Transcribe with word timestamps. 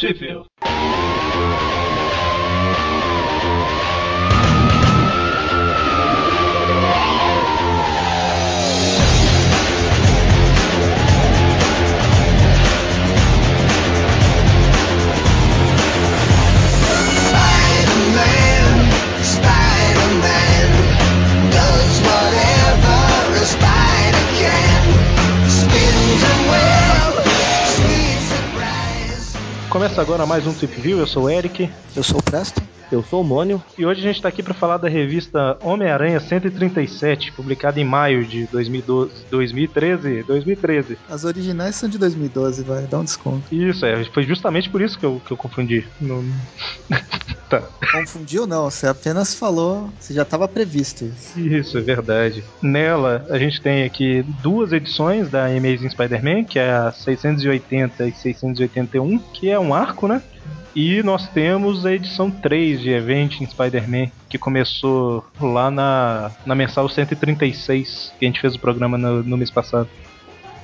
Sheffield. 0.00 0.46
Começa 29.90 30.02
agora 30.02 30.24
mais 30.24 30.46
um 30.46 30.54
Trip 30.54 30.80
View, 30.80 31.00
eu 31.00 31.06
sou 31.06 31.24
o 31.24 31.30
Eric. 31.30 31.68
Eu 31.96 32.04
sou 32.04 32.20
o 32.20 32.22
Presto. 32.22 32.62
Eu 32.92 33.02
sou 33.02 33.22
o 33.22 33.24
Mônio. 33.24 33.60
E 33.76 33.84
hoje 33.84 34.00
a 34.00 34.02
gente 34.04 34.16
está 34.16 34.28
aqui 34.28 34.40
para 34.42 34.54
falar 34.54 34.76
da 34.76 34.88
revista 34.88 35.56
Homem-Aranha 35.62 36.18
137, 36.20 37.32
publicada 37.32 37.80
em 37.80 37.84
maio 37.84 38.24
de 38.24 38.46
2012, 38.46 39.12
2013. 39.30 40.22
2013. 40.24 40.98
As 41.08 41.24
originais 41.24 41.74
são 41.76 41.88
de 41.88 41.98
2012, 41.98 42.62
vai, 42.64 42.82
dá 42.86 42.98
um 42.98 43.04
desconto. 43.04 43.52
Isso, 43.52 43.84
é, 43.86 44.04
foi 44.06 44.24
justamente 44.24 44.68
por 44.70 44.80
isso 44.80 44.98
que 44.98 45.04
eu, 45.06 45.20
que 45.24 45.32
eu 45.32 45.36
confundi. 45.36 45.84
Não- 46.00 46.24
tá. 47.48 47.62
Confundiu 47.92 48.44
não, 48.46 48.68
você 48.68 48.88
apenas 48.88 49.34
falou, 49.34 49.88
você 49.98 50.12
já 50.12 50.22
estava 50.22 50.48
previsto 50.48 51.04
isso. 51.04 51.38
Isso, 51.38 51.78
é 51.78 51.80
verdade. 51.80 52.42
Nela, 52.60 53.24
a 53.30 53.38
gente 53.38 53.60
tem 53.60 53.84
aqui 53.84 54.24
duas 54.42 54.72
edições 54.72 55.28
da 55.30 55.46
Amazing 55.46 55.90
Spider-Man, 55.90 56.44
que 56.44 56.58
é 56.58 56.72
a 56.72 56.90
680 56.92 58.08
e 58.08 58.12
681, 58.12 59.18
que 59.32 59.48
é 59.48 59.58
um 59.60 59.72
arco, 59.80 60.06
né? 60.06 60.22
E 60.74 61.02
nós 61.02 61.28
temos 61.28 61.84
a 61.84 61.92
edição 61.92 62.30
3 62.30 62.80
de 62.80 62.90
Event 62.90 63.40
em 63.40 63.46
Spider-Man, 63.46 64.08
que 64.28 64.38
começou 64.38 65.24
lá 65.40 65.70
na, 65.70 66.30
na 66.46 66.54
mensal 66.54 66.88
136, 66.88 68.12
que 68.18 68.24
a 68.24 68.28
gente 68.28 68.40
fez 68.40 68.54
o 68.54 68.58
programa 68.60 68.96
no, 68.96 69.22
no 69.22 69.36
mês 69.36 69.50
passado. 69.50 69.88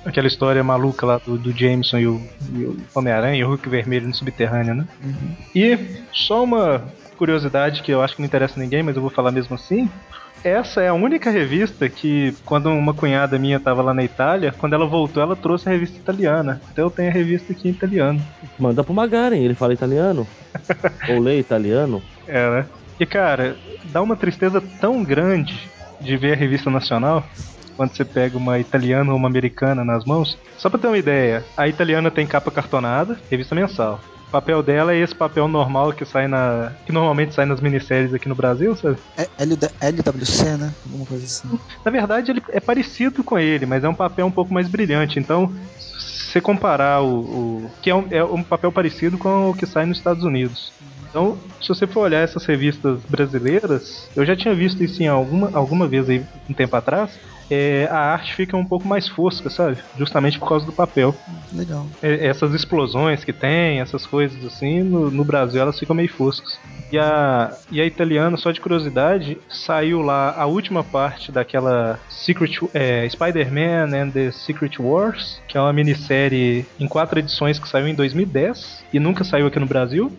Aquela 0.04 0.28
história 0.28 0.62
maluca 0.62 1.04
lá 1.04 1.18
do, 1.18 1.36
do 1.36 1.50
Jameson 1.50 1.98
e 1.98 2.06
o, 2.06 2.14
o 2.14 2.76
Homem-Aranha 2.94 3.40
e 3.40 3.44
o 3.44 3.48
Hulk 3.48 3.68
Vermelho 3.68 4.06
no 4.06 4.14
subterrâneo, 4.14 4.74
né? 4.74 4.86
E 5.52 5.76
só 6.12 6.44
uma 6.44 6.84
curiosidade 7.16 7.82
que 7.82 7.90
eu 7.90 8.00
acho 8.00 8.14
que 8.14 8.22
não 8.22 8.26
interessa 8.26 8.60
a 8.60 8.62
ninguém, 8.62 8.84
mas 8.84 8.94
eu 8.94 9.02
vou 9.02 9.10
falar 9.10 9.32
mesmo 9.32 9.56
assim. 9.56 9.90
Essa 10.44 10.82
é 10.82 10.88
a 10.88 10.94
única 10.94 11.30
revista 11.30 11.88
que, 11.88 12.34
quando 12.44 12.68
uma 12.70 12.94
cunhada 12.94 13.38
minha 13.38 13.58
tava 13.58 13.82
lá 13.82 13.92
na 13.92 14.04
Itália, 14.04 14.54
quando 14.56 14.74
ela 14.74 14.86
voltou, 14.86 15.22
ela 15.22 15.34
trouxe 15.34 15.68
a 15.68 15.72
revista 15.72 15.98
italiana. 15.98 16.60
Então 16.72 16.84
eu 16.84 16.90
tenho 16.90 17.10
a 17.10 17.12
revista 17.12 17.52
aqui 17.52 17.68
em 17.68 17.72
italiano. 17.72 18.22
Manda 18.58 18.84
pro 18.84 18.94
Magaren, 18.94 19.38
ele 19.38 19.54
fala 19.54 19.74
italiano. 19.74 20.26
Ou 21.10 21.18
lê 21.18 21.38
italiano. 21.38 22.02
É, 22.28 22.50
né? 22.50 22.66
E 22.98 23.04
cara, 23.04 23.56
dá 23.86 24.00
uma 24.00 24.16
tristeza 24.16 24.62
tão 24.80 25.02
grande 25.02 25.68
de 26.00 26.16
ver 26.16 26.32
a 26.32 26.36
revista 26.36 26.70
nacional 26.70 27.24
quando 27.76 27.94
você 27.94 28.04
pega 28.04 28.38
uma 28.38 28.58
italiana 28.58 29.12
ou 29.12 29.18
uma 29.18 29.28
americana 29.28 29.84
nas 29.84 30.04
mãos. 30.04 30.38
Só 30.56 30.70
pra 30.70 30.78
ter 30.78 30.86
uma 30.86 30.96
ideia, 30.96 31.44
a 31.56 31.68
italiana 31.68 32.10
tem 32.10 32.26
capa 32.26 32.50
cartonada, 32.50 33.18
revista 33.30 33.54
mensal. 33.54 34.00
O 34.36 34.40
papel 34.40 34.62
dela 34.62 34.92
é 34.92 34.98
esse 34.98 35.14
papel 35.14 35.48
normal 35.48 35.94
que 35.94 36.04
sai 36.04 36.28
na. 36.28 36.76
que 36.84 36.92
normalmente 36.92 37.34
sai 37.34 37.46
nas 37.46 37.58
minisséries 37.58 38.12
aqui 38.12 38.28
no 38.28 38.34
Brasil, 38.34 38.76
sabe? 38.76 38.98
É 39.16 39.26
LW 39.42 39.70
LWC, 39.80 40.56
né? 40.58 40.74
Alguma 40.84 41.06
coisa 41.06 41.24
assim. 41.24 41.58
Na 41.82 41.90
verdade, 41.90 42.32
ele 42.32 42.42
é 42.50 42.60
parecido 42.60 43.24
com 43.24 43.38
ele, 43.38 43.64
mas 43.64 43.82
é 43.82 43.88
um 43.88 43.94
papel 43.94 44.26
um 44.26 44.30
pouco 44.30 44.52
mais 44.52 44.68
brilhante. 44.68 45.18
Então, 45.18 45.50
se 45.78 46.32
você 46.32 46.40
comparar 46.42 47.00
o. 47.02 47.08
o- 47.64 47.70
que 47.80 47.88
é 47.88 47.94
um, 47.94 48.06
é 48.10 48.22
um 48.22 48.44
papel 48.44 48.70
parecido 48.70 49.16
com 49.16 49.48
o 49.50 49.54
que 49.54 49.64
sai 49.64 49.86
nos 49.86 49.96
Estados 49.96 50.22
Unidos. 50.22 50.74
Então, 51.08 51.40
se 51.62 51.68
você 51.68 51.86
for 51.86 52.00
olhar 52.00 52.20
essas 52.20 52.44
revistas 52.44 53.00
brasileiras, 53.08 53.82
eu 54.14 54.26
já 54.26 54.36
tinha 54.36 54.54
visto 54.54 54.84
isso 54.84 55.02
em 55.02 55.08
alguma, 55.08 55.50
alguma 55.56 55.88
vez 55.88 56.10
aí 56.10 56.22
um 56.46 56.52
tempo 56.52 56.76
atrás. 56.76 57.18
É, 57.50 57.88
a 57.90 57.98
arte 57.98 58.34
fica 58.34 58.56
um 58.56 58.64
pouco 58.64 58.86
mais 58.86 59.08
fosca, 59.08 59.48
sabe? 59.48 59.78
Justamente 59.96 60.38
por 60.38 60.48
causa 60.48 60.66
do 60.66 60.72
papel. 60.72 61.14
Legal. 61.52 61.86
É, 62.02 62.26
essas 62.26 62.54
explosões 62.54 63.24
que 63.24 63.32
tem, 63.32 63.80
essas 63.80 64.06
coisas 64.06 64.44
assim, 64.44 64.82
no, 64.82 65.10
no 65.10 65.24
Brasil 65.24 65.60
elas 65.60 65.78
ficam 65.78 65.94
meio 65.94 66.08
foscas. 66.08 66.58
E 66.90 66.98
a, 66.98 67.56
e 67.70 67.80
a 67.80 67.84
italiana, 67.84 68.36
só 68.36 68.50
de 68.50 68.60
curiosidade, 68.60 69.38
saiu 69.48 70.02
lá 70.02 70.34
a 70.36 70.46
última 70.46 70.84
parte 70.84 71.32
daquela 71.32 71.98
Secret 72.08 72.58
é, 72.72 73.08
Spider-Man 73.08 73.96
and 73.96 74.10
the 74.10 74.30
Secret 74.30 74.78
Wars, 74.78 75.40
que 75.48 75.58
é 75.58 75.60
uma 75.60 75.72
minissérie 75.72 76.64
em 76.78 76.86
quatro 76.86 77.18
edições 77.18 77.58
que 77.58 77.68
saiu 77.68 77.88
em 77.88 77.94
2010 77.94 78.84
e 78.92 79.00
nunca 79.00 79.24
saiu 79.24 79.46
aqui 79.46 79.58
no 79.58 79.66
Brasil. 79.66 80.12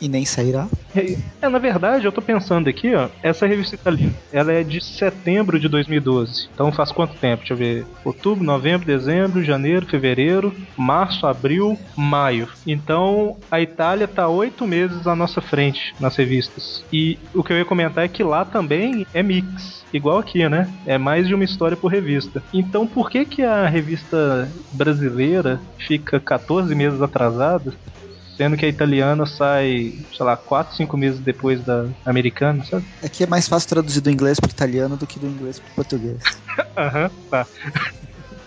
E 0.00 0.08
nem 0.08 0.24
sairá. 0.24 0.66
É, 0.94 1.48
na 1.48 1.58
verdade, 1.58 2.04
eu 2.04 2.12
tô 2.12 2.20
pensando 2.20 2.68
aqui, 2.68 2.94
ó, 2.94 3.08
essa 3.22 3.46
revista 3.46 3.74
italiana, 3.74 4.14
ela 4.32 4.52
é 4.52 4.62
de 4.62 4.82
setembro 4.82 5.58
de 5.58 5.68
2012. 5.68 6.48
Então 6.52 6.72
faz 6.72 6.90
quanto 6.90 7.14
tempo? 7.14 7.38
Deixa 7.38 7.54
eu 7.54 7.56
ver. 7.56 7.86
Outubro, 8.04 8.44
novembro, 8.44 8.86
dezembro, 8.86 9.44
janeiro, 9.44 9.86
fevereiro, 9.86 10.54
março, 10.76 11.26
abril, 11.26 11.78
maio. 11.96 12.48
Então 12.66 13.36
a 13.50 13.60
Itália 13.60 14.08
tá 14.08 14.28
oito 14.28 14.66
meses 14.66 15.06
à 15.06 15.14
nossa 15.14 15.40
frente 15.40 15.94
nas 16.00 16.16
revistas. 16.16 16.84
E 16.92 17.18
o 17.34 17.42
que 17.42 17.52
eu 17.52 17.58
ia 17.58 17.64
comentar 17.64 18.04
é 18.04 18.08
que 18.08 18.22
lá 18.22 18.44
também 18.44 19.06
é 19.14 19.22
mix. 19.22 19.84
Igual 19.92 20.18
aqui, 20.18 20.48
né? 20.48 20.72
É 20.86 20.96
mais 20.98 21.26
de 21.26 21.34
uma 21.34 21.44
história 21.44 21.76
por 21.76 21.90
revista. 21.90 22.42
Então 22.52 22.86
por 22.86 23.10
que 23.10 23.24
que 23.24 23.42
a 23.42 23.66
revista 23.66 24.48
brasileira 24.72 25.60
fica 25.78 26.20
14 26.20 26.74
meses 26.74 27.02
atrasada 27.02 27.74
Sendo 28.40 28.56
que 28.56 28.64
a 28.64 28.68
italiana 28.70 29.26
sai, 29.26 29.92
sei 30.16 30.24
lá, 30.24 30.34
4, 30.34 30.74
5 30.74 30.96
meses 30.96 31.20
depois 31.20 31.62
da 31.62 31.84
americana, 32.06 32.64
sabe? 32.64 32.86
É 33.02 33.08
que 33.10 33.22
é 33.22 33.26
mais 33.26 33.46
fácil 33.46 33.68
traduzir 33.68 34.00
do 34.00 34.10
inglês 34.10 34.40
pro 34.40 34.48
italiano 34.48 34.96
do 34.96 35.06
que 35.06 35.18
do 35.18 35.26
inglês 35.26 35.58
pro 35.58 35.74
português. 35.74 36.16
Aham, 36.74 37.10
tá. 37.30 37.46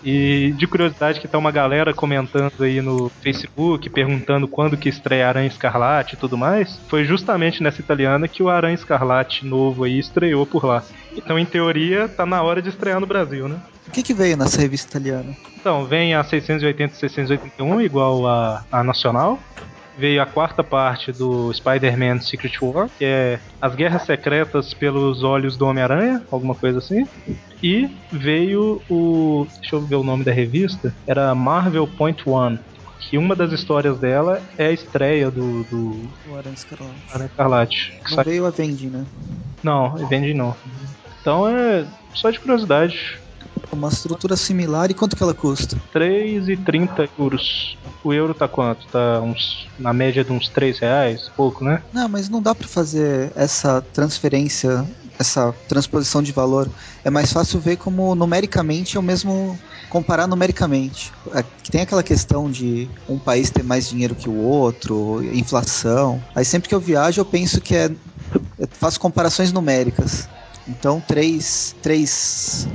E 0.04 0.52
de 0.58 0.66
curiosidade 0.66 1.20
que 1.20 1.28
tá 1.28 1.38
uma 1.38 1.52
galera 1.52 1.94
comentando 1.94 2.64
aí 2.64 2.82
no 2.82 3.08
Facebook, 3.22 3.88
perguntando 3.88 4.48
quando 4.48 4.76
que 4.76 4.88
estreia 4.88 5.28
Aranha 5.28 5.46
Escarlate 5.46 6.16
e 6.16 6.18
tudo 6.18 6.36
mais, 6.36 6.76
foi 6.88 7.04
justamente 7.04 7.62
nessa 7.62 7.80
italiana 7.80 8.26
que 8.26 8.42
o 8.42 8.48
Aranha 8.48 8.74
Escarlate 8.74 9.46
novo 9.46 9.84
aí 9.84 9.96
estreou 9.96 10.44
por 10.44 10.64
lá. 10.64 10.82
Então, 11.16 11.38
em 11.38 11.46
teoria, 11.46 12.08
tá 12.08 12.26
na 12.26 12.42
hora 12.42 12.60
de 12.60 12.68
estrear 12.68 12.98
no 12.98 13.06
Brasil, 13.06 13.46
né? 13.46 13.60
O 13.86 13.92
que 13.92 14.02
que 14.02 14.12
veio 14.12 14.36
nessa 14.36 14.60
revista 14.60 14.98
italiana? 14.98 15.36
Então, 15.56 15.86
vem 15.86 16.16
a 16.16 16.24
680 16.24 16.94
e 16.94 16.96
681, 16.96 17.80
igual 17.80 18.26
a, 18.26 18.64
a 18.72 18.82
nacional. 18.82 19.38
Veio 19.96 20.20
a 20.20 20.26
quarta 20.26 20.64
parte 20.64 21.12
do 21.12 21.52
Spider-Man 21.52 22.20
Secret 22.20 22.52
War, 22.60 22.88
que 22.98 23.04
é 23.04 23.38
As 23.60 23.74
Guerras 23.76 24.02
Secretas 24.02 24.74
pelos 24.74 25.22
Olhos 25.22 25.56
do 25.56 25.66
Homem-Aranha, 25.66 26.22
alguma 26.32 26.54
coisa 26.54 26.78
assim. 26.78 27.06
E 27.62 27.88
veio 28.10 28.82
o. 28.90 29.46
Deixa 29.60 29.76
eu 29.76 29.80
ver 29.86 29.94
o 29.96 30.02
nome 30.02 30.24
da 30.24 30.32
revista. 30.32 30.94
Era 31.06 31.34
Marvel 31.34 31.86
Point 31.86 32.28
One. 32.28 32.58
Que 32.98 33.18
uma 33.18 33.36
das 33.36 33.52
histórias 33.52 33.98
dela 33.98 34.42
é 34.56 34.66
a 34.66 34.72
estreia 34.72 35.30
do, 35.30 35.62
do 35.64 36.08
O 36.28 36.36
Aranha 36.36 36.54
Escarlate. 36.54 36.94
Aranha 37.12 37.26
Escarlate. 37.30 37.92
que 38.02 38.10
Não 38.10 38.16
sai- 38.16 38.24
veio 38.24 38.46
a 38.46 38.50
Vendi, 38.50 38.86
né? 38.86 39.04
Não, 39.62 39.94
vende 40.08 40.34
não. 40.34 40.54
Então 41.20 41.48
é 41.48 41.84
só 42.14 42.30
de 42.30 42.40
curiosidade. 42.40 43.18
Uma 43.72 43.88
estrutura 43.88 44.36
similar 44.36 44.90
e 44.90 44.94
quanto 44.94 45.16
que 45.16 45.22
ela 45.22 45.34
custa? 45.34 45.76
3,30 45.94 47.08
euros. 47.18 47.76
O 48.02 48.12
euro 48.12 48.34
tá 48.34 48.46
quanto? 48.46 48.86
Tá 48.88 49.20
uns, 49.20 49.66
na 49.78 49.92
média 49.92 50.24
de 50.24 50.32
uns 50.32 50.48
3 50.48 50.78
reais, 50.78 51.30
pouco, 51.36 51.64
né? 51.64 51.82
Não, 51.92 52.08
mas 52.08 52.28
não 52.28 52.42
dá 52.42 52.54
para 52.54 52.68
fazer 52.68 53.32
essa 53.34 53.80
transferência, 53.80 54.84
essa 55.18 55.54
transposição 55.68 56.22
de 56.22 56.30
valor. 56.30 56.68
É 57.02 57.10
mais 57.10 57.32
fácil 57.32 57.60
ver 57.60 57.76
como 57.76 58.14
numericamente 58.14 58.96
é 58.96 59.00
o 59.00 59.02
mesmo 59.02 59.58
comparar 59.88 60.26
numericamente. 60.26 61.12
É, 61.32 61.44
tem 61.70 61.80
aquela 61.80 62.02
questão 62.02 62.50
de 62.50 62.88
um 63.08 63.18
país 63.18 63.50
ter 63.50 63.62
mais 63.62 63.88
dinheiro 63.88 64.14
que 64.14 64.28
o 64.28 64.36
outro, 64.36 65.22
inflação. 65.32 66.22
Aí 66.34 66.44
sempre 66.44 66.68
que 66.68 66.74
eu 66.74 66.80
viajo 66.80 67.20
eu 67.20 67.24
penso 67.24 67.60
que 67.60 67.74
é 67.74 67.90
eu 68.58 68.68
faço 68.70 69.00
comparações 69.00 69.52
numéricas. 69.52 70.28
Então, 70.66 71.00
3, 71.00 71.76
3 71.82 72.68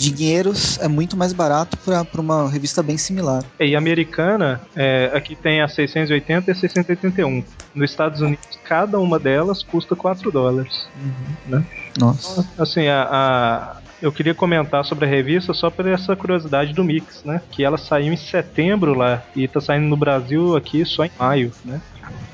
de 0.00 0.10
dinheiros 0.10 0.78
é 0.80 0.88
muito 0.88 1.14
mais 1.16 1.32
barato 1.34 1.76
para 1.76 2.20
uma 2.20 2.48
revista 2.48 2.82
bem 2.82 2.96
similar. 2.96 3.44
É, 3.58 3.66
e 3.66 3.76
americana, 3.76 4.60
é, 4.74 5.10
aqui 5.12 5.36
tem 5.36 5.60
a 5.60 5.68
680 5.68 6.50
e 6.50 6.52
a 6.52 6.54
681. 6.54 7.44
Nos 7.74 7.90
Estados 7.90 8.22
Unidos, 8.22 8.58
cada 8.64 8.98
uma 8.98 9.18
delas 9.18 9.62
custa 9.62 9.94
4 9.94 10.30
dólares. 10.32 10.88
Uhum. 10.96 11.58
Né? 11.58 11.64
Nossa. 11.98 12.40
Então, 12.40 12.62
assim, 12.62 12.88
a, 12.88 13.08
a 13.10 13.76
eu 14.00 14.10
queria 14.10 14.34
comentar 14.34 14.82
sobre 14.86 15.04
a 15.04 15.08
revista 15.08 15.52
só 15.52 15.68
por 15.68 15.86
essa 15.86 16.16
curiosidade 16.16 16.72
do 16.72 16.82
Mix, 16.82 17.22
né? 17.22 17.42
Que 17.50 17.62
ela 17.62 17.76
saiu 17.76 18.10
em 18.10 18.16
setembro 18.16 18.94
lá 18.94 19.22
e 19.36 19.46
tá 19.46 19.60
saindo 19.60 19.86
no 19.86 19.96
Brasil 19.96 20.56
aqui 20.56 20.82
só 20.86 21.04
em 21.04 21.10
maio, 21.18 21.52
né? 21.62 21.82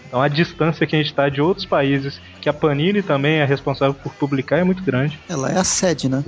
Então 0.07 0.23
a 0.23 0.29
distância 0.29 0.87
que 0.87 0.95
a 0.95 0.99
gente 1.01 1.11
está 1.11 1.29
de 1.29 1.41
outros 1.41 1.67
países, 1.67 2.21
que 2.41 2.49
a 2.49 2.53
Panini 2.53 3.03
também 3.03 3.39
é 3.39 3.45
responsável 3.45 3.95
por 3.95 4.13
publicar, 4.15 4.59
é 4.59 4.65
muito 4.65 4.85
grande. 4.85 5.19
Ela 5.29 5.51
é 5.51 5.59
a 5.59 5.65
sede, 5.65 6.09
né? 6.09 6.23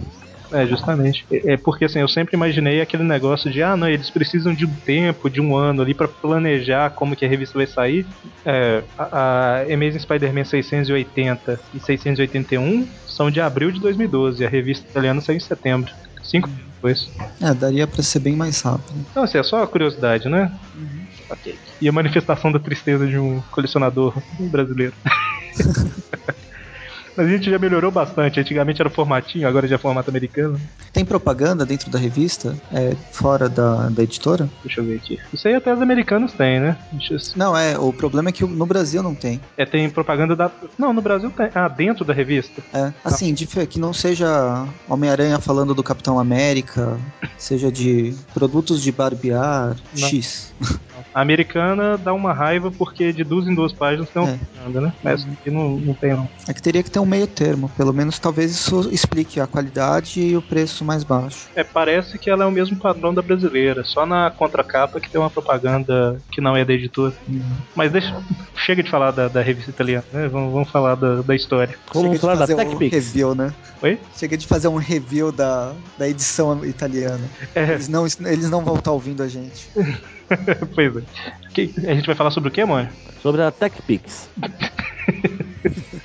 É, 0.53 0.67
justamente. 0.67 1.27
É 1.31 1.53
é 1.55 1.57
porque 1.57 1.85
assim, 1.85 2.01
eu 2.01 2.09
sempre 2.09 2.37
imaginei 2.37 2.81
aquele 2.81 3.03
negócio 3.05 3.51
de, 3.51 3.63
ah, 3.63 3.77
não, 3.77 3.89
eles 3.89 4.11
precisam 4.11 4.55
de 4.55 4.67
um 4.67 4.75
tempo, 4.85 5.31
de 5.31 5.41
um 5.41 5.57
ano 5.57 5.83
ali 5.83 5.95
pra 5.95 6.09
planejar 6.09 6.91
como 6.91 7.17
que 7.17 7.25
a 7.25 7.29
revista 7.29 7.59
vai 7.59 7.67
sair. 7.67 8.07
É, 8.45 8.83
a, 8.97 9.05
a 9.05 9.63
Amazing 9.63 9.99
Spider-Man 10.01 10.45
680 10.45 11.61
e 11.73 11.81
681 11.81 12.89
são 13.07 13.31
de 13.31 13.41
abril 13.41 13.71
de 13.71 13.81
2012, 13.81 14.45
a 14.45 14.49
revista 14.49 14.87
italiana 14.89 15.21
saiu 15.21 15.37
em 15.37 15.41
setembro. 15.41 15.91
Cinco 16.23 16.49
depois. 16.49 17.11
É, 17.41 17.55
daria 17.55 17.87
pra 17.87 18.03
ser 18.03 18.21
bem 18.21 18.37
mais 18.37 18.61
rápido. 18.61 19.07
Então, 19.11 19.23
assim, 19.23 19.39
é 19.39 19.43
só 19.43 19.67
curiosidade, 19.67 20.29
né? 20.29 20.51
Ok. 21.31 21.59
E 21.81 21.89
a 21.89 21.93
manifestação 21.93 22.51
da 22.51 22.59
tristeza 22.59 23.07
de 23.07 23.19
um 23.19 23.41
colecionador 23.51 24.15
brasileiro. 24.51 24.95
Mas 27.19 27.27
a 27.27 27.31
gente 27.31 27.51
já 27.51 27.59
melhorou 27.59 27.91
bastante. 27.91 28.39
Antigamente 28.39 28.81
era 28.81 28.89
formatinho, 28.89 29.49
agora 29.49 29.67
já 29.67 29.75
é 29.75 29.79
formato 29.79 30.09
americano. 30.09 30.61
Tem 30.93 31.05
propaganda 31.05 31.67
dentro 31.67 31.91
da 31.91 31.99
revista? 31.99 32.55
É, 32.73 32.95
fora 33.11 33.49
da, 33.49 33.89
da 33.89 34.05
editora? 34.05 34.49
Deixa 34.63 34.81
eu 34.81 34.85
ver 34.85 34.99
aqui. 34.99 35.19
Isso 35.33 35.49
aí 35.49 35.55
até 35.55 35.75
os 35.75 35.83
americanos 35.83 36.33
têm, 36.33 36.61
né? 36.61 36.77
Eu... 37.11 37.19
Não, 37.35 37.57
é, 37.57 37.77
o 37.77 37.93
problema 37.93 38.29
é 38.29 38.33
que 38.33 38.45
no 38.45 38.65
Brasil 38.65 39.03
não 39.03 39.17
tem. 39.17 39.41
É, 39.57 39.67
tem 39.67 39.91
propaganda 39.91 40.37
da. 40.37 40.49
Não, 40.79 40.93
no 40.93 41.03
Brasil 41.03 41.29
tem. 41.33 41.49
Ah, 41.57 41.67
dentro 41.67 42.05
da 42.05 42.15
revista. 42.15 42.63
É, 42.73 42.93
assim, 43.05 43.35
de, 43.35 43.49
que 43.67 43.81
não 43.81 43.93
seja 43.93 44.65
Homem-Aranha 44.89 45.41
falando 45.41 45.75
do 45.75 45.83
Capitão 45.83 46.21
América, 46.21 46.97
seja 47.37 47.73
de 47.73 48.15
produtos 48.33 48.81
de 48.81 48.93
barbear, 48.93 49.75
Não. 49.97 50.09
X. 50.09 50.55
A 51.15 51.21
americana 51.21 51.97
dá 51.97 52.13
uma 52.13 52.33
raiva 52.33 52.71
porque 52.71 53.13
de 53.13 53.25
duas 53.25 53.47
em 53.47 53.55
duas 53.55 53.73
páginas 53.73 54.09
tem 54.11 54.23
uma 54.23 54.33
É. 54.33 54.37
propaganda, 54.37 54.81
né? 54.81 54.93
Mas 55.03 55.25
aqui 55.25 55.51
não, 55.51 55.71
não 55.79 55.95
tem, 55.95 56.13
não. 56.13 56.29
É 56.47 56.53
que 56.53 56.63
teria 56.63 56.83
que 56.83 56.91
ter 56.91 56.99
um 56.99 57.07
meio 57.09 57.27
termo, 57.27 57.69
pelo 57.77 57.93
menos 57.93 58.19
talvez 58.19 58.51
isso 58.53 58.89
explique 58.93 59.41
a 59.41 59.47
qualidade 59.47 60.21
e 60.21 60.37
o 60.37 60.43
preço 60.43 60.85
mais 60.85 61.03
baixo. 61.03 61.49
É, 61.55 61.65
parece 61.65 62.19
que 62.19 62.31
ela 62.31 62.45
é 62.45 62.47
o 62.47 62.51
mesmo 62.53 62.77
padrão 62.77 63.13
da 63.13 63.23
brasileira. 63.23 63.83
Só 63.85 64.05
na 64.07 64.31
contracapa 64.31 65.01
que 65.01 65.11
tem 65.11 65.21
uma 65.21 65.31
propaganda 65.31 66.21
que 66.31 66.41
não 66.41 66.57
é 66.57 66.65
da 66.65 66.73
editora. 66.73 67.15
Mas 67.75 67.91
deixa. 67.91 68.15
Chega 68.55 68.83
de 68.83 68.91
falar 68.91 69.11
da, 69.11 69.29
da 69.29 69.41
revista 69.43 69.71
italiana, 69.71 70.05
né? 70.13 70.29
Vamos, 70.29 70.53
vamos 70.53 70.71
falar 70.71 70.95
da, 70.95 71.23
da 71.23 71.35
história. 71.35 71.75
Vamos 71.93 72.11
Chega 72.11 72.21
falar 72.21 72.35
de 72.35 72.39
da 72.41 72.47
fazer 72.47 72.55
um 72.55 72.69
TechPix. 72.69 72.93
review, 72.93 73.35
né? 73.35 73.55
Oi? 73.83 73.99
Chega 74.17 74.37
de 74.37 74.47
fazer 74.47 74.69
um 74.69 74.77
review 74.77 75.33
da, 75.33 75.73
da 75.97 76.09
edição 76.09 76.65
italiana. 76.65 77.25
É, 77.55 77.73
Eles 77.73 77.89
não, 77.89 78.05
eles 78.05 78.51
não 78.51 78.65
vão 78.65 78.77
estar 78.77 78.93
ouvindo 78.93 79.23
a 79.23 79.29
gente. 79.29 79.69
pois 80.75 80.97
é. 80.97 81.03
A 81.91 81.95
gente 81.95 82.07
vai 82.07 82.15
falar 82.15 82.31
sobre 82.31 82.51
o 82.51 82.53
que, 82.53 82.65
mano? 82.65 82.89
Sobre 83.23 83.43
a 83.43 83.51
TechPix. 83.51 84.29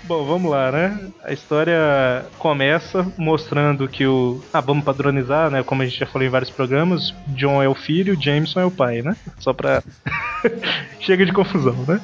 Bom, 0.05 0.25
vamos 0.25 0.51
lá, 0.51 0.69
né? 0.69 0.99
A 1.23 1.31
história 1.31 2.25
começa 2.37 3.09
mostrando 3.17 3.87
que 3.87 4.05
o. 4.05 4.43
Ah, 4.51 4.59
vamos 4.59 4.83
padronizar, 4.83 5.49
né? 5.49 5.63
Como 5.63 5.81
a 5.81 5.85
gente 5.85 5.97
já 5.97 6.05
falou 6.05 6.27
em 6.27 6.31
vários 6.31 6.51
programas, 6.51 7.13
John 7.27 7.63
é 7.63 7.69
o 7.69 7.73
filho, 7.73 8.21
Jameson 8.21 8.59
é 8.59 8.65
o 8.65 8.71
pai, 8.71 9.01
né? 9.01 9.15
Só 9.39 9.53
pra. 9.53 9.81
Chega 10.99 11.25
de 11.25 11.31
confusão, 11.31 11.75
né? 11.87 12.01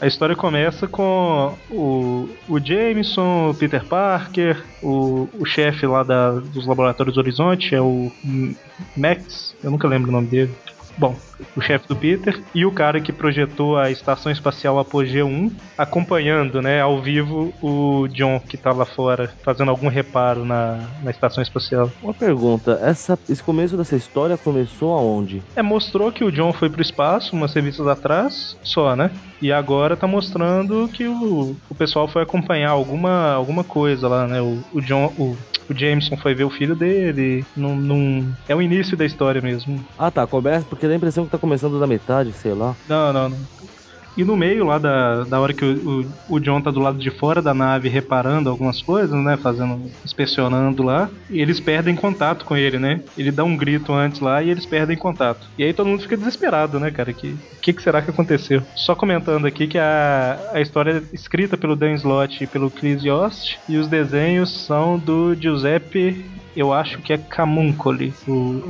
A 0.00 0.06
história 0.06 0.34
começa 0.34 0.86
com 0.86 1.54
o, 1.70 2.28
o 2.48 2.58
Jameson, 2.58 3.50
o 3.50 3.54
Peter 3.54 3.84
Parker, 3.84 4.62
o, 4.82 5.28
o 5.38 5.44
chefe 5.44 5.86
lá 5.86 6.02
da, 6.02 6.30
dos 6.32 6.66
Laboratórios 6.66 7.18
Horizonte, 7.18 7.74
é 7.74 7.80
o 7.82 8.10
Max, 8.96 9.54
eu 9.62 9.70
nunca 9.70 9.86
lembro 9.86 10.08
o 10.08 10.12
nome 10.12 10.26
dele. 10.26 10.54
Bom, 10.98 11.16
o 11.56 11.60
chefe 11.60 11.88
do 11.88 11.96
Peter 11.96 12.40
e 12.54 12.66
o 12.66 12.72
cara 12.72 13.00
que 13.00 13.12
projetou 13.12 13.78
a 13.78 13.90
estação 13.90 14.30
espacial 14.30 14.78
Apogeu 14.78 15.26
1, 15.26 15.50
acompanhando, 15.76 16.60
né, 16.60 16.80
ao 16.80 17.00
vivo 17.00 17.52
o 17.62 18.06
John 18.08 18.40
que 18.40 18.56
tá 18.56 18.72
lá 18.72 18.84
fora 18.84 19.32
fazendo 19.42 19.70
algum 19.70 19.88
reparo 19.88 20.44
na, 20.44 20.80
na 21.02 21.10
estação 21.10 21.42
espacial. 21.42 21.90
Uma 22.02 22.14
pergunta, 22.14 22.78
essa, 22.82 23.18
esse 23.28 23.42
começo 23.42 23.76
dessa 23.76 23.96
história 23.96 24.36
começou 24.36 24.92
aonde? 24.92 25.42
É, 25.56 25.62
mostrou 25.62 26.12
que 26.12 26.24
o 26.24 26.30
John 26.30 26.52
foi 26.52 26.68
pro 26.68 26.82
espaço 26.82 27.34
umas 27.34 27.54
revistas 27.54 27.86
atrás, 27.86 28.56
só, 28.62 28.94
né? 28.94 29.10
E 29.40 29.50
agora 29.50 29.96
tá 29.96 30.06
mostrando 30.06 30.88
que 30.88 31.06
o, 31.06 31.56
o 31.68 31.74
pessoal 31.74 32.06
foi 32.06 32.22
acompanhar 32.22 32.70
alguma, 32.70 33.32
alguma 33.32 33.64
coisa 33.64 34.06
lá, 34.06 34.26
né? 34.26 34.40
O, 34.40 34.62
o 34.72 34.80
John, 34.82 35.12
o, 35.18 35.36
o 35.70 35.78
Jameson 35.78 36.16
foi 36.16 36.34
ver 36.34 36.44
o 36.44 36.50
filho 36.50 36.74
dele. 36.74 37.44
Num, 37.56 37.76
num- 37.76 38.32
é 38.48 38.54
o 38.54 38.60
início 38.62 38.96
da 38.96 39.04
história 39.04 39.40
mesmo. 39.40 39.84
Ah 39.98 40.10
tá, 40.10 40.26
começa 40.26 40.66
porque 40.66 40.86
dá 40.86 40.92
a 40.92 40.96
impressão 40.96 41.24
que 41.24 41.30
tá 41.30 41.38
começando 41.38 41.78
da 41.78 41.86
metade, 41.86 42.32
sei 42.32 42.52
lá. 42.54 42.76
Não, 42.88 43.12
não, 43.12 43.28
não. 43.28 43.38
E 44.20 44.24
no 44.24 44.36
meio 44.36 44.66
lá 44.66 44.76
da, 44.76 45.24
da 45.24 45.40
hora 45.40 45.54
que 45.54 45.64
o, 45.64 46.04
o, 46.28 46.34
o 46.36 46.40
John 46.40 46.60
tá 46.60 46.70
do 46.70 46.78
lado 46.78 46.98
de 46.98 47.10
fora 47.10 47.40
da 47.40 47.54
nave 47.54 47.88
reparando 47.88 48.50
algumas 48.50 48.82
coisas, 48.82 49.18
né? 49.18 49.38
Fazendo. 49.38 49.90
inspecionando 50.04 50.82
lá. 50.82 51.08
E 51.30 51.40
eles 51.40 51.58
perdem 51.58 51.96
contato 51.96 52.44
com 52.44 52.54
ele, 52.54 52.78
né? 52.78 53.00
Ele 53.16 53.32
dá 53.32 53.44
um 53.44 53.56
grito 53.56 53.94
antes 53.94 54.20
lá 54.20 54.42
e 54.42 54.50
eles 54.50 54.66
perdem 54.66 54.94
contato. 54.94 55.48
E 55.56 55.64
aí 55.64 55.72
todo 55.72 55.86
mundo 55.86 56.02
fica 56.02 56.18
desesperado, 56.18 56.78
né, 56.78 56.90
cara? 56.90 57.14
Que 57.14 57.28
o 57.28 57.60
que, 57.62 57.72
que 57.72 57.82
será 57.82 58.02
que 58.02 58.10
aconteceu? 58.10 58.62
Só 58.76 58.94
comentando 58.94 59.46
aqui 59.46 59.66
que 59.66 59.78
a, 59.78 60.38
a 60.52 60.60
história 60.60 60.98
é 60.98 61.14
escrita 61.14 61.56
pelo 61.56 61.74
Dan 61.74 61.94
Slott 61.94 62.44
e 62.44 62.46
pelo 62.46 62.70
Chris 62.70 63.02
Yost. 63.02 63.58
E 63.66 63.78
os 63.78 63.88
desenhos 63.88 64.66
são 64.66 64.98
do 64.98 65.34
Giuseppe. 65.34 66.26
Eu 66.54 66.74
acho 66.74 66.98
que 66.98 67.14
é 67.14 67.16
Camuncoli 67.16 68.12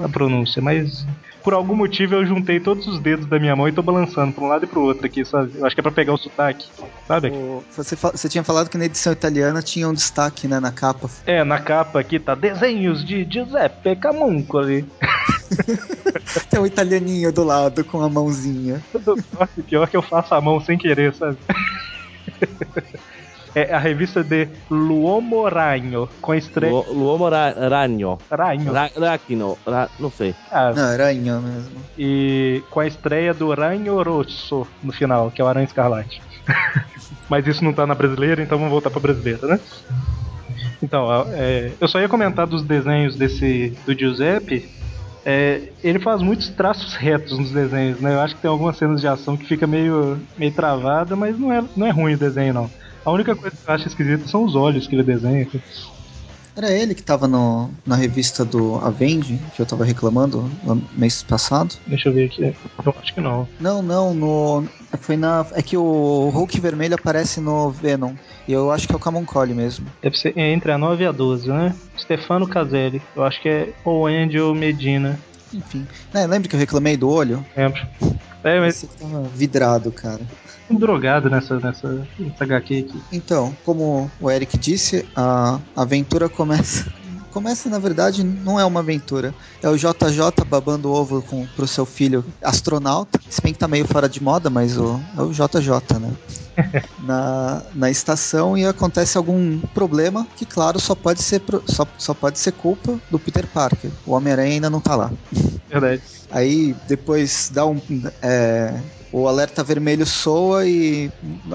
a 0.05 0.09
pronúncia, 0.09 0.63
mas 0.63 1.05
por 1.43 1.55
algum 1.55 1.75
motivo 1.77 2.15
eu 2.15 2.27
juntei 2.27 2.61
todos 2.61 2.87
os 2.87 3.01
dedos 3.01 3.27
da 3.27 3.39
minha 3.39 3.55
mão 3.57 3.69
e 3.69 3.73
tô 3.73 3.83
balançando 3.83 4.33
pra 4.33 4.45
um 4.45 4.49
lado 4.49 4.65
e 4.65 4.69
pro 4.69 4.83
outro 4.83 5.07
aqui, 5.07 5.25
sabe? 5.25 5.53
Eu 5.59 5.65
acho 5.67 5.75
que 5.75 5.81
é 5.81 5.83
pra 5.83 5.93
pegar 5.93 6.13
o 6.13 6.19
sotaque, 6.19 6.67
sabe? 7.07 7.31
O- 7.31 7.63
você, 7.75 7.97
você 7.97 8.29
tinha 8.29 8.45
falado 8.45 8.69
que 8.69 8.77
na 8.79 8.85
edição 8.85 9.13
italiana 9.13 9.63
tinha 9.63 9.89
um 9.89 9.93
destaque 9.95 10.47
né, 10.49 10.61
na 10.61 10.73
capa. 10.73 11.09
É, 11.27 11.43
na 11.45 11.59
capa 11.61 12.01
aqui 12.01 12.19
tá 12.21 12.35
desenhos 12.35 13.05
de 13.05 13.27
Giuseppe 13.31 13.97
Camuncoli. 13.97 14.87
Tem 16.49 16.61
um 16.61 16.67
italianinho 16.67 17.33
do 17.33 17.43
lado 17.45 17.85
com 17.85 18.01
a 18.03 18.09
mãozinha. 18.09 18.81
Nossa, 19.33 19.63
pior 19.67 19.89
que 19.89 19.97
eu 19.97 20.03
faço 20.03 20.35
a 20.35 20.41
mão 20.41 20.61
sem 20.61 20.79
querer, 20.79 21.15
sabe? 21.15 21.37
É 23.55 23.75
a 23.75 23.79
revista 23.79 24.23
de 24.23 24.49
Luomo 24.71 25.49
Ragno, 25.49 26.09
com 26.21 26.35
estreia. 26.35 26.73
Lu- 26.73 26.93
L'uomo 26.93 27.29
ra- 27.29 27.55
ragno. 27.69 28.19
Ragno. 28.31 28.73
Ra- 28.73 28.91
Rachno. 28.97 29.59
Ra- 29.67 29.89
não 29.99 30.11
sei. 30.11 30.35
Ah, 30.53 30.73
Não, 30.75 30.85
aranha 30.85 31.41
mesmo. 31.41 31.71
e 31.99 32.63
com 32.71 32.79
a 32.81 32.87
estreia 32.87 33.35
do 33.35 33.53
Ranho 33.53 34.01
Rosso 34.03 34.67
no 34.83 34.93
final, 34.93 35.31
que 35.33 35.43
é 35.43 35.45
o 35.45 35.49
Aranha 35.49 35.65
Escarlate. 35.65 36.23
Mas 37.29 37.47
isso 37.47 37.65
não 37.65 37.73
tá 37.73 37.87
na 37.87 37.95
brasileira, 37.95 38.43
então 38.43 38.57
vamos 38.59 38.73
voltar 38.73 38.91
pra 38.91 39.01
brasileira, 39.01 39.47
né? 39.47 39.61
Então, 40.83 41.09
é, 41.33 41.73
eu 41.81 41.89
só 41.89 42.01
ia 42.01 42.09
comentar 42.09 42.47
dos 42.47 42.63
desenhos 42.63 43.15
desse 43.17 43.77
do 43.85 43.97
Giuseppe. 43.99 44.69
É, 45.25 45.61
ele 45.85 45.99
faz 45.99 46.23
muitos 46.23 46.49
traços 46.49 46.95
retos 46.95 47.39
nos 47.39 47.51
desenhos, 47.53 48.01
né? 48.01 48.15
Eu 48.15 48.21
acho 48.21 48.35
que 48.35 48.41
tem 48.41 48.51
algumas 48.51 48.77
cenas 48.79 49.01
de 49.01 49.07
ação 49.07 49.37
que 49.37 49.45
fica 49.45 49.67
meio, 49.67 50.19
meio 50.39 50.53
travada, 50.53 51.15
mas 51.15 51.39
não 51.39 51.53
é, 51.53 51.63
não 51.77 51.87
é 51.87 51.91
ruim 51.91 52.15
o 52.15 52.19
desenho, 52.19 52.55
não. 52.55 52.71
A 53.05 53.11
única 53.11 53.35
coisa 53.35 53.57
que 53.57 53.69
eu 53.69 53.75
acho 53.75 53.89
esquisita 53.89 54.29
são 54.29 54.45
os 54.45 54.55
olhos 54.55 54.87
que 54.87 54.95
ele 54.95 55.03
desenha. 55.03 55.47
Era 56.57 56.71
ele 56.71 56.95
que 56.95 57.03
tava 57.03 57.27
no, 57.27 57.71
na 57.87 57.97
revista 57.97 58.45
do 58.45 58.77
Avenge, 58.77 59.41
que 59.55 59.63
eu 59.63 59.67
tava 59.67 59.85
reclamando 59.85 60.51
no 60.63 60.83
mês 60.93 61.23
passado. 61.23 61.75
Deixa 61.87 62.09
eu 62.09 62.13
ver 62.13 62.27
aqui. 62.27 62.43
Eu 62.85 62.95
acho 63.01 63.15
que 63.15 63.21
não. 63.21 63.49
Não, 63.59 63.81
não, 63.81 64.13
no. 64.13 64.65
Foi 65.01 65.17
na. 65.17 65.47
É 65.53 65.63
que 65.63 65.77
o 65.77 66.29
Hulk 66.29 66.61
vermelho 66.61 66.97
aparece 66.97 67.41
no 67.41 67.71
Venom. 67.71 68.15
E 68.47 68.53
eu 68.53 68.71
acho 68.71 68.87
que 68.87 68.93
é 68.93 68.97
o 68.97 69.01
Camuncoli 69.01 69.55
mesmo. 69.55 69.87
Deve 70.03 70.19
ser 70.19 70.37
entre 70.37 70.73
a 70.73 70.79
9 70.79 71.05
e 71.05 71.07
a 71.07 71.13
12, 71.13 71.49
né? 71.49 71.75
Stefano 71.97 72.49
Caselli. 72.49 73.01
Eu 73.15 73.25
acho 73.25 73.41
que 73.41 73.49
é 73.49 73.73
ou 73.85 74.07
Angel 74.07 74.55
Medina. 74.55 75.19
Enfim. 75.53 75.87
Né, 76.13 76.27
lembra 76.27 76.49
que 76.49 76.55
eu 76.55 76.61
reclamei 76.61 76.97
do 76.97 77.09
olho? 77.09 77.45
Lembro. 77.57 77.81
É, 78.43 78.59
mas 78.61 78.81
que 78.81 78.87
tava 78.87 79.23
vidrado, 79.35 79.93
cara. 79.93 80.21
um 80.71 80.77
drogado 80.77 81.29
nessa, 81.29 81.59
nessa, 81.61 82.07
nessa 82.19 82.45
HQ 82.45 82.87
aqui. 82.89 83.03
Então, 83.13 83.55
como 83.65 84.11
o 84.21 84.31
Eric 84.31 84.57
disse, 84.57 85.07
a 85.15 85.59
aventura 85.77 86.29
começa. 86.29 86.91
Começa, 87.31 87.69
na 87.71 87.79
verdade, 87.79 88.25
não 88.25 88.59
é 88.59 88.65
uma 88.65 88.81
aventura. 88.81 89.35
É 89.63 89.69
o 89.69 89.77
JJ 89.77 90.45
babando 90.47 90.91
ovo 90.91 91.23
com, 91.23 91.47
pro 91.47 91.67
seu 91.67 91.87
filho 91.87 92.25
astronauta. 92.43 93.21
Se 93.29 93.41
bem 93.41 93.53
que 93.53 93.59
tá 93.59 93.69
meio 93.69 93.87
fora 93.87 94.09
de 94.09 94.23
moda, 94.23 94.51
mas 94.51 94.77
o, 94.77 95.01
é 95.17 95.23
o 95.23 95.33
JJ, 95.33 95.99
né? 96.01 96.13
na, 96.99 97.63
na 97.75 97.91
estação 97.91 98.57
e 98.57 98.67
acontece 98.67 99.17
algum 99.17 99.59
problema 99.75 100.27
que, 100.37 100.45
claro, 100.45 100.81
só 100.81 100.95
pode 100.95 101.23
ser, 101.23 101.41
pro- 101.41 101.63
só, 101.67 101.87
só 101.97 102.13
pode 102.15 102.39
ser 102.39 102.53
culpa 102.53 103.01
do 103.11 103.19
Peter 103.19 103.47
Parker. 103.47 103.91
O 104.07 104.13
Homem-Aranha 104.13 104.55
ainda 104.55 104.71
não 104.71 104.81
tá 104.81 104.97
lá. 104.97 105.11
Verdade. 105.69 106.03
Aí 106.31 106.75
depois 106.89 107.51
dá 107.53 107.65
um. 107.67 107.81
é, 108.23 108.75
o 109.13 109.27
alerta 109.27 109.65
vermelho 109.65 110.07
soa 110.07 110.67
e, 110.67 111.11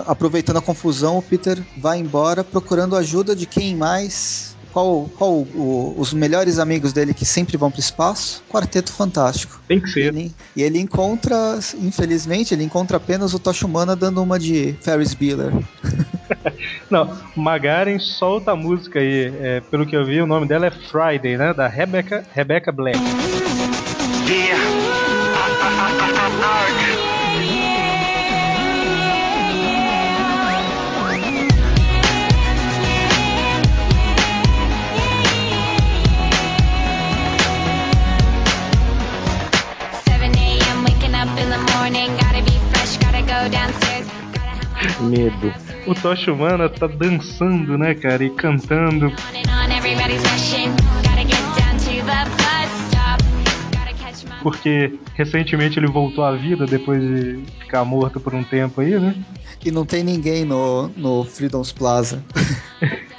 aproveitando 0.05 0.58
a 0.58 0.62
confusão, 0.62 1.17
o 1.17 1.22
Peter 1.22 1.62
vai 1.77 2.00
embora 2.00 2.44
procurando 2.44 2.96
ajuda 2.96 3.36
de 3.36 3.46
quem 3.46 3.75
mais. 3.75 4.55
Qual, 4.75 5.10
qual 5.17 5.32
o- 5.32 5.96
os 5.98 6.12
melhores 6.12 6.60
amigos 6.60 6.91
dele 6.91 7.13
que 7.13 7.24
sempre 7.24 7.55
vão 7.55 7.72
pro 7.72 7.79
espaço? 7.79 8.44
Quarteto 8.50 8.91
Fantástico. 8.91 9.62
Tem 9.70 9.79
que 9.79 9.89
ser. 9.89 10.08
Ele- 10.13 10.34
e 10.53 10.62
ele 10.62 10.77
encontra, 10.79 11.58
infelizmente, 11.79 12.53
ele 12.53 12.65
encontra 12.65 12.98
apenas 12.98 13.34
o 13.34 13.39
Tocha 13.39 13.65
Humana 13.65 13.96
dando 13.96 14.22
uma 14.22 14.38
de 14.38 14.75
Ferris 14.82 15.13
Bueller. 15.13 15.53
Não, 16.91 17.10
Magaren 17.38 17.98
solta 18.00 18.51
a 18.51 18.55
música 18.58 19.00
aí. 19.00 19.34
É, 19.39 19.62
pelo 19.62 19.86
que 19.86 19.96
eu 19.96 20.03
vi, 20.05 20.20
o 20.20 20.27
nome 20.27 20.46
dela 20.46 20.65
é 20.65 20.72
Friday, 20.72 21.38
né? 21.38 21.53
Da 21.53 21.70
Rebecca, 21.70 22.25
Rebecca 22.34 22.70
Black. 22.70 23.00
Seven 24.27 24.64
Medo. 45.00 45.54
O 45.86 45.94
Tocha 45.94 46.32
Humana 46.32 46.70
tá 46.70 46.88
dançando, 46.88 47.78
né, 47.78 47.94
cara? 47.94 48.24
E 48.24 48.30
cantando. 48.30 49.12
Porque 54.42 55.00
recentemente 55.16 55.80
ele 55.80 55.88
voltou 55.88 56.24
à 56.24 56.36
vida 56.36 56.66
depois 56.66 57.02
de 57.02 57.44
ficar 57.60 57.84
morto 57.84 58.20
por 58.20 58.36
um 58.36 58.44
tempo 58.44 58.82
aí, 58.82 59.00
né? 59.00 59.16
E 59.64 59.72
não 59.72 59.86
tem 59.86 60.04
ninguém 60.04 60.46
no, 60.46 60.90
no 60.90 61.24
Freedom's 61.24 61.72
Plaza. 61.72 62.24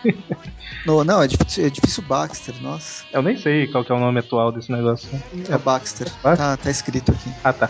no, 0.87 1.03
não, 1.03 1.21
é 1.21 1.27
difícil, 1.27 1.67
é 1.67 1.71
difícil 1.71 2.05
Baxter, 2.05 2.55
nossa. 2.63 3.05
Eu 3.13 3.23
nem 3.23 3.37
sei 3.37 3.67
qual 3.67 3.85
que 3.85 3.91
é 3.91 3.95
o 3.97 3.99
nome 3.99 4.21
atual 4.21 4.53
desse 4.53 4.71
negócio. 4.71 5.09
É 5.49 5.59
Baxter. 5.59 6.09
Baxter? 6.23 6.37
Tá, 6.37 6.57
tá 6.57 6.71
escrito 6.71 7.11
aqui. 7.11 7.31
Ah, 7.43 7.53
tá. 7.53 7.69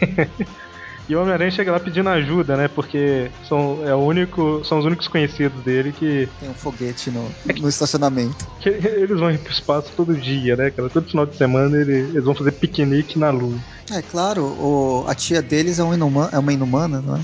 e 1.08 1.14
o 1.14 1.20
Homem-Aranha 1.20 1.50
chega 1.50 1.72
lá 1.72 1.80
pedindo 1.80 2.08
ajuda, 2.08 2.56
né? 2.56 2.68
Porque 2.68 3.30
são, 3.48 3.86
é 3.86 3.94
o 3.94 3.98
único, 3.98 4.64
são 4.64 4.78
os 4.78 4.84
únicos 4.84 5.08
conhecidos 5.08 5.62
dele 5.62 5.92
que, 5.92 6.28
Tem 6.40 6.48
um 6.48 6.54
foguete 6.54 7.10
no, 7.10 7.30
no 7.60 7.68
estacionamento. 7.68 8.46
que 8.60 8.68
eles 8.70 9.18
vão 9.20 9.30
ir 9.30 9.38
pro 9.38 9.52
espaço 9.52 9.92
todo 9.96 10.16
dia, 10.16 10.56
né, 10.56 10.70
cara? 10.70 10.88
Todo 10.90 11.08
final 11.10 11.26
de 11.26 11.36
semana 11.36 11.76
ele- 11.76 12.10
eles 12.12 12.24
vão 12.24 12.34
fazer 12.34 12.52
piquenique 12.52 13.18
na 13.18 13.30
Lua. 13.30 13.58
É 13.92 14.00
claro, 14.02 14.44
o, 14.44 15.04
a 15.06 15.14
tia 15.14 15.42
deles 15.42 15.78
é, 15.78 15.84
um 15.84 15.92
inuma, 15.92 16.30
é 16.32 16.38
uma 16.38 16.52
inumana, 16.52 17.02
não 17.02 17.16
é? 17.16 17.20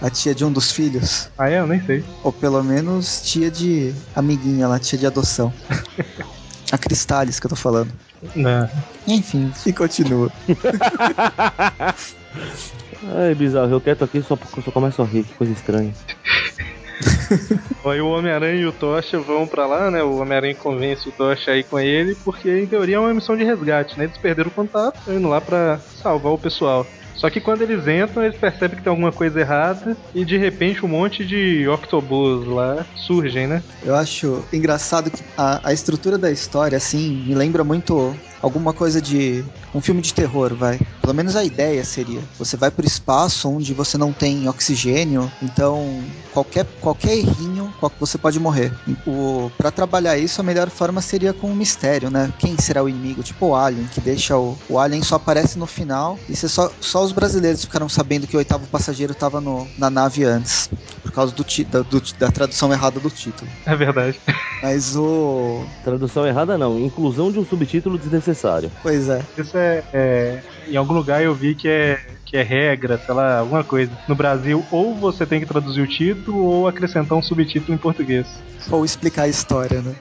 A 0.00 0.10
tia 0.10 0.34
de 0.34 0.44
um 0.44 0.52
dos 0.52 0.70
filhos. 0.70 1.30
Ah, 1.38 1.50
é? 1.50 1.58
Eu 1.58 1.66
nem 1.66 1.84
sei. 1.86 2.04
Ou 2.22 2.32
pelo 2.32 2.62
menos 2.62 3.22
tia 3.22 3.50
de 3.50 3.92
amiguinha 4.14 4.68
lá, 4.68 4.78
tia 4.78 4.98
de 4.98 5.06
adoção. 5.06 5.52
a 6.70 6.78
Cristales 6.78 7.40
que 7.40 7.46
eu 7.46 7.50
tô 7.50 7.56
falando. 7.56 7.92
Não. 8.34 8.68
Enfim, 9.08 9.50
e 9.64 9.72
continua. 9.72 10.30
Ai, 13.04 13.34
bizarro, 13.34 13.72
eu 13.72 13.80
quieto 13.80 14.04
aqui 14.04 14.22
só, 14.22 14.36
só 14.36 14.70
começo 14.70 15.02
a 15.02 15.04
rir, 15.04 15.24
que 15.24 15.34
coisa 15.34 15.52
estranha. 15.52 15.92
Aí 17.84 18.00
o 18.00 18.08
Homem-Aranha 18.08 18.60
e 18.60 18.66
o 18.66 18.72
Tocha 18.72 19.18
vão 19.20 19.46
pra 19.46 19.66
lá, 19.66 19.90
né? 19.90 20.02
O 20.02 20.18
Homem-Aranha 20.18 20.54
convence 20.54 21.08
o 21.08 21.12
Tocha 21.12 21.52
aí 21.52 21.62
com 21.62 21.78
ele, 21.78 22.16
porque 22.24 22.50
em 22.50 22.66
teoria 22.66 22.96
é 22.96 22.98
uma 22.98 23.14
missão 23.14 23.36
de 23.36 23.44
resgate, 23.44 23.96
né? 23.98 24.04
Eles 24.04 24.18
perderam 24.18 24.50
o 24.50 24.54
contato, 24.54 24.98
estão 24.98 25.14
indo 25.14 25.28
lá 25.28 25.40
pra 25.40 25.78
salvar 26.02 26.32
o 26.32 26.38
pessoal. 26.38 26.86
Só 27.16 27.30
que 27.30 27.40
quando 27.40 27.62
eles 27.62 27.86
entram, 27.86 28.24
eles 28.24 28.36
percebem 28.36 28.76
que 28.76 28.84
tem 28.84 28.90
alguma 28.90 29.10
coisa 29.10 29.40
errada 29.40 29.96
e 30.14 30.24
de 30.24 30.36
repente 30.36 30.84
um 30.84 30.88
monte 30.88 31.24
de 31.24 31.66
octobus 31.66 32.46
lá 32.46 32.84
surgem, 32.94 33.46
né? 33.46 33.62
Eu 33.82 33.94
acho 33.94 34.44
engraçado 34.52 35.10
que 35.10 35.22
a, 35.36 35.60
a 35.68 35.72
estrutura 35.72 36.18
da 36.18 36.30
história, 36.30 36.76
assim, 36.76 37.24
me 37.26 37.34
lembra 37.34 37.64
muito 37.64 38.14
alguma 38.42 38.72
coisa 38.72 39.00
de 39.00 39.44
um 39.74 39.80
filme 39.80 40.00
de 40.02 40.12
terror, 40.14 40.54
vai. 40.54 40.78
Pelo 41.00 41.14
menos 41.14 41.36
a 41.36 41.44
ideia 41.44 41.84
seria. 41.84 42.20
Você 42.38 42.56
vai 42.56 42.70
pro 42.70 42.86
espaço 42.86 43.48
onde 43.48 43.72
você 43.74 43.96
não 43.96 44.12
tem 44.12 44.48
oxigênio, 44.48 45.30
então 45.42 46.02
qualquer, 46.32 46.66
qualquer 46.80 47.16
errinho 47.16 47.72
você 48.00 48.18
pode 48.18 48.38
morrer. 48.40 48.72
O, 49.06 49.50
pra 49.56 49.70
trabalhar 49.70 50.18
isso, 50.18 50.40
a 50.40 50.44
melhor 50.44 50.68
forma 50.70 51.00
seria 51.00 51.32
com 51.32 51.50
um 51.50 51.54
mistério, 51.54 52.10
né? 52.10 52.32
Quem 52.38 52.56
será 52.58 52.82
o 52.82 52.88
inimigo? 52.88 53.22
Tipo 53.22 53.46
o 53.48 53.54
Alien, 53.54 53.86
que 53.86 54.00
deixa 54.00 54.36
o, 54.36 54.58
o 54.68 54.78
Alien 54.78 55.02
só 55.02 55.16
aparece 55.16 55.58
no 55.58 55.66
final 55.66 56.18
e 56.28 56.34
você 56.36 56.48
só, 56.48 56.70
só 56.80 57.04
os 57.04 57.12
brasileiros 57.12 57.62
ficaram 57.64 57.88
sabendo 57.88 58.26
que 58.26 58.36
o 58.36 58.38
oitavo 58.38 58.66
passageiro 58.66 59.14
tava 59.14 59.40
no, 59.40 59.66
na 59.78 59.88
nave 59.90 60.24
antes. 60.24 60.68
Por 61.02 61.12
causa 61.12 61.32
do, 61.34 61.44
ti- 61.44 61.64
da, 61.64 61.82
do- 61.82 62.02
da 62.18 62.30
tradução 62.30 62.72
errada 62.72 62.98
do 62.98 63.08
título. 63.10 63.50
É 63.64 63.76
verdade. 63.76 64.20
Mas 64.62 64.96
o. 64.96 65.66
Tradução 65.82 66.26
errada 66.26 66.56
não, 66.58 66.78
inclusão 66.78 67.30
de 67.30 67.38
um 67.38 67.44
subtítulo 67.44 67.98
desnecessário. 67.98 68.70
Pois 68.82 69.08
é. 69.08 69.24
Isso 69.36 69.56
é, 69.56 69.84
é- 69.92 70.42
Em 70.68 70.76
algum 70.76 70.94
lugar 70.94 71.22
eu 71.22 71.34
vi 71.34 71.54
que 71.54 71.68
é, 71.68 71.98
que 72.24 72.36
é 72.36 72.42
regra, 72.42 72.98
sei 72.98 73.14
lá, 73.14 73.38
alguma 73.38 73.62
coisa. 73.62 73.92
No 74.08 74.14
Brasil, 74.14 74.64
ou 74.70 74.94
você 74.94 75.24
tem 75.26 75.40
que 75.40 75.46
traduzir 75.46 75.80
o 75.80 75.86
título 75.86 76.42
ou 76.44 76.66
acrescentar 76.66 77.16
um 77.16 77.22
subtítulo 77.22 77.74
em 77.74 77.78
português. 77.78 78.26
Ou 78.70 78.84
explicar 78.84 79.22
a 79.24 79.28
história, 79.28 79.80
né? 79.80 79.94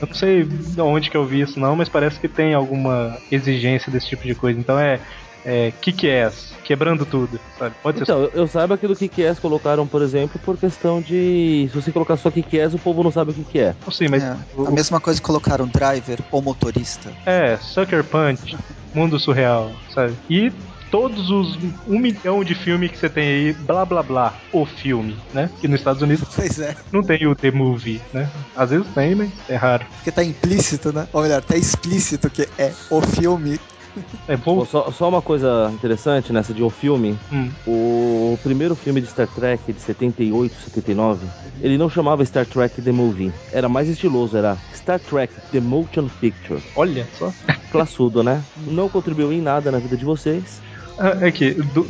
Eu 0.00 0.06
não 0.06 0.14
sei 0.14 0.44
de 0.44 0.80
onde 0.80 1.10
que 1.10 1.16
eu 1.16 1.26
vi 1.26 1.40
isso 1.40 1.58
não, 1.58 1.74
mas 1.74 1.88
parece 1.88 2.20
que 2.20 2.28
tem 2.28 2.54
alguma 2.54 3.18
exigência 3.30 3.90
desse 3.90 4.08
tipo 4.08 4.22
de 4.24 4.34
coisa. 4.34 4.58
Então 4.60 4.78
é. 4.78 5.00
É. 5.44 5.72
Kick 5.80 6.08
ass, 6.10 6.52
quebrando 6.64 7.04
tudo, 7.04 7.40
sabe? 7.58 7.74
Pode 7.82 7.98
ser. 7.98 8.04
Então, 8.04 8.22
eu- 8.22 8.30
eu 8.34 8.46
saiba 8.46 8.78
que 8.78 8.86
do 8.86 8.94
Kick-Ass 8.94 9.38
colocaram, 9.40 9.86
por 9.86 10.00
exemplo, 10.02 10.38
por 10.44 10.56
questão 10.56 11.00
de... 11.00 11.68
Se 11.70 11.74
você 11.74 11.90
colocar 11.90 12.16
só 12.16 12.30
Kick-Ass, 12.30 12.74
o 12.74 12.78
povo 12.78 13.02
não 13.02 13.10
sabe 13.10 13.32
o 13.32 13.34
que 13.34 13.44
que 13.44 13.58
é. 13.58 13.74
Não 13.84 13.92
sei, 13.92 14.08
mas. 14.08 14.22
É, 14.22 14.36
o- 14.56 14.66
a 14.68 14.70
mesma 14.70 15.00
coisa 15.00 15.20
que 15.20 15.26
colocaram 15.26 15.66
driver 15.66 16.18
ou 16.30 16.40
motorista. 16.40 17.12
É, 17.26 17.56
Sucker 17.58 18.04
Punch, 18.04 18.56
Mundo 18.94 19.18
Surreal, 19.18 19.72
sabe? 19.92 20.14
E 20.30 20.52
todos 20.90 21.30
os 21.30 21.58
um 21.88 21.98
milhão 21.98 22.44
de 22.44 22.54
filmes 22.54 22.90
que 22.90 22.98
você 22.98 23.08
tem 23.08 23.26
aí, 23.26 23.52
blá 23.52 23.84
blá 23.84 24.02
blá, 24.02 24.34
o 24.52 24.64
filme, 24.66 25.16
né? 25.32 25.50
E 25.62 25.66
nos 25.66 25.80
Estados 25.80 26.02
Unidos 26.02 26.28
Pois 26.36 26.58
é. 26.60 26.76
não 26.92 27.02
tem 27.02 27.26
o 27.26 27.34
The 27.34 27.50
Movie, 27.50 28.00
né? 28.12 28.30
Às 28.54 28.70
vezes 28.70 28.86
tem, 28.94 29.14
mas 29.14 29.30
é 29.48 29.56
raro. 29.56 29.86
Porque 29.96 30.12
tá 30.12 30.22
implícito, 30.22 30.92
né? 30.92 31.08
Ou 31.12 31.22
melhor, 31.22 31.42
tá 31.42 31.56
explícito 31.56 32.28
que 32.30 32.46
é 32.58 32.72
o 32.90 33.00
filme. 33.00 33.58
É 34.28 34.36
vou. 34.36 34.64
Só, 34.64 34.90
só 34.90 35.08
uma 35.08 35.20
coisa 35.22 35.70
interessante 35.74 36.32
nessa 36.32 36.54
de 36.54 36.62
O 36.62 36.70
Filme. 36.70 37.18
Hum, 37.32 37.50
O 37.66 38.38
primeiro 38.42 38.74
filme 38.74 39.00
de 39.00 39.06
Star 39.06 39.26
Trek 39.28 39.72
de 39.72 39.80
78, 39.80 40.54
79, 40.64 41.26
ele 41.60 41.76
não 41.76 41.88
chamava 41.90 42.24
Star 42.24 42.46
Trek 42.46 42.80
The 42.80 42.92
Movie. 42.92 43.32
Era 43.52 43.68
mais 43.68 43.88
estiloso, 43.88 44.36
era 44.36 44.56
Star 44.74 44.98
Trek 45.00 45.32
The 45.52 45.60
Motion 45.60 46.08
Picture. 46.20 46.62
olha 46.76 47.06
só. 47.18 47.32
Classudo, 47.70 48.22
né? 48.22 48.42
Não 48.56 48.88
contribuiu 48.88 49.32
em 49.32 49.40
nada 49.40 49.70
na 49.70 49.78
vida 49.78 49.96
de 49.96 50.04
vocês. 50.04 50.60
Ah, 50.98 51.16
É 51.20 51.30
que, 51.30 51.52
do- 51.54 51.86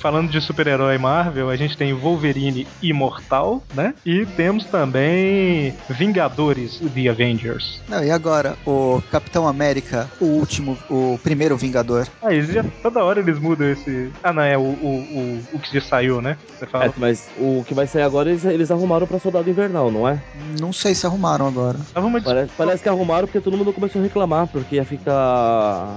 falando 0.00 0.30
de 0.30 0.40
super-herói 0.40 0.96
Marvel, 0.98 1.50
a 1.50 1.56
gente 1.56 1.76
tem 1.76 1.92
Wolverine 1.92 2.66
Imortal, 2.82 3.62
né? 3.74 3.94
E 4.04 4.24
temos 4.24 4.64
também 4.64 5.74
Vingadores 5.90 6.80
The 6.94 7.08
Avengers. 7.08 7.80
Não, 7.88 8.02
e 8.02 8.10
agora? 8.10 8.56
O 8.66 9.02
Capitão 9.10 9.46
América, 9.46 10.10
o 10.20 10.24
último, 10.24 10.76
o 10.88 11.20
primeiro 11.22 11.56
Vingador. 11.56 12.08
Ah, 12.22 12.32
eles 12.32 12.52
já, 12.52 12.64
toda 12.82 13.04
hora 13.04 13.20
eles 13.20 13.38
mudam 13.38 13.70
esse. 13.70 14.10
Ah, 14.22 14.32
não, 14.32 14.42
é 14.42 14.56
o, 14.56 14.62
o, 14.62 15.44
o, 15.52 15.56
o 15.56 15.58
que 15.58 15.74
já 15.74 15.80
saiu, 15.80 16.22
né? 16.22 16.36
Você 16.58 16.66
fala. 16.66 16.86
É, 16.86 16.92
mas 16.96 17.28
o 17.38 17.62
que 17.66 17.74
vai 17.74 17.86
sair 17.86 18.02
agora 18.02 18.30
eles, 18.30 18.44
eles 18.44 18.70
arrumaram 18.70 19.06
pra 19.06 19.18
Soldado 19.18 19.50
Invernal, 19.50 19.90
não 19.90 20.08
é? 20.08 20.20
Não 20.58 20.72
sei 20.72 20.94
se 20.94 21.06
arrumaram 21.06 21.46
agora. 21.46 21.78
Ah, 21.94 22.00
vamos 22.00 22.22
Parece, 22.22 22.52
parece 22.56 22.82
que 22.82 22.88
arrumaram 22.88 23.26
porque 23.26 23.40
todo 23.40 23.56
mundo 23.56 23.72
começou 23.72 24.00
a 24.00 24.04
reclamar, 24.04 24.46
porque 24.46 24.76
ia 24.76 24.84
ficar 24.84 25.12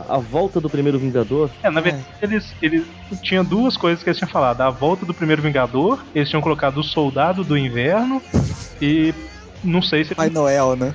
a 0.10 0.18
volta 0.18 0.60
do 0.60 0.70
primeiro 0.70 1.00
Vingador. 1.00 1.50
É, 1.62 1.70
na 1.70 1.82
verdade, 1.82 2.06
eles, 2.22 2.54
eles 2.62 2.86
tinham 3.22 3.44
duas 3.44 3.78
coisas 3.78 3.93
que 4.02 4.10
eles 4.10 4.18
tinham 4.18 4.32
falado. 4.32 4.62
A 4.62 4.70
volta 4.70 5.06
do 5.06 5.14
primeiro 5.14 5.42
Vingador, 5.42 6.00
eles 6.16 6.30
tinham 6.30 6.42
colocado 6.42 6.78
o 6.80 6.84
Soldado 6.84 7.44
do 7.44 7.58
Inverno 7.58 8.22
e. 8.82 9.14
Não 9.64 9.82
sei 9.82 10.04
se 10.04 10.14
Pai 10.14 10.30
Noel, 10.30 10.76
né? 10.76 10.94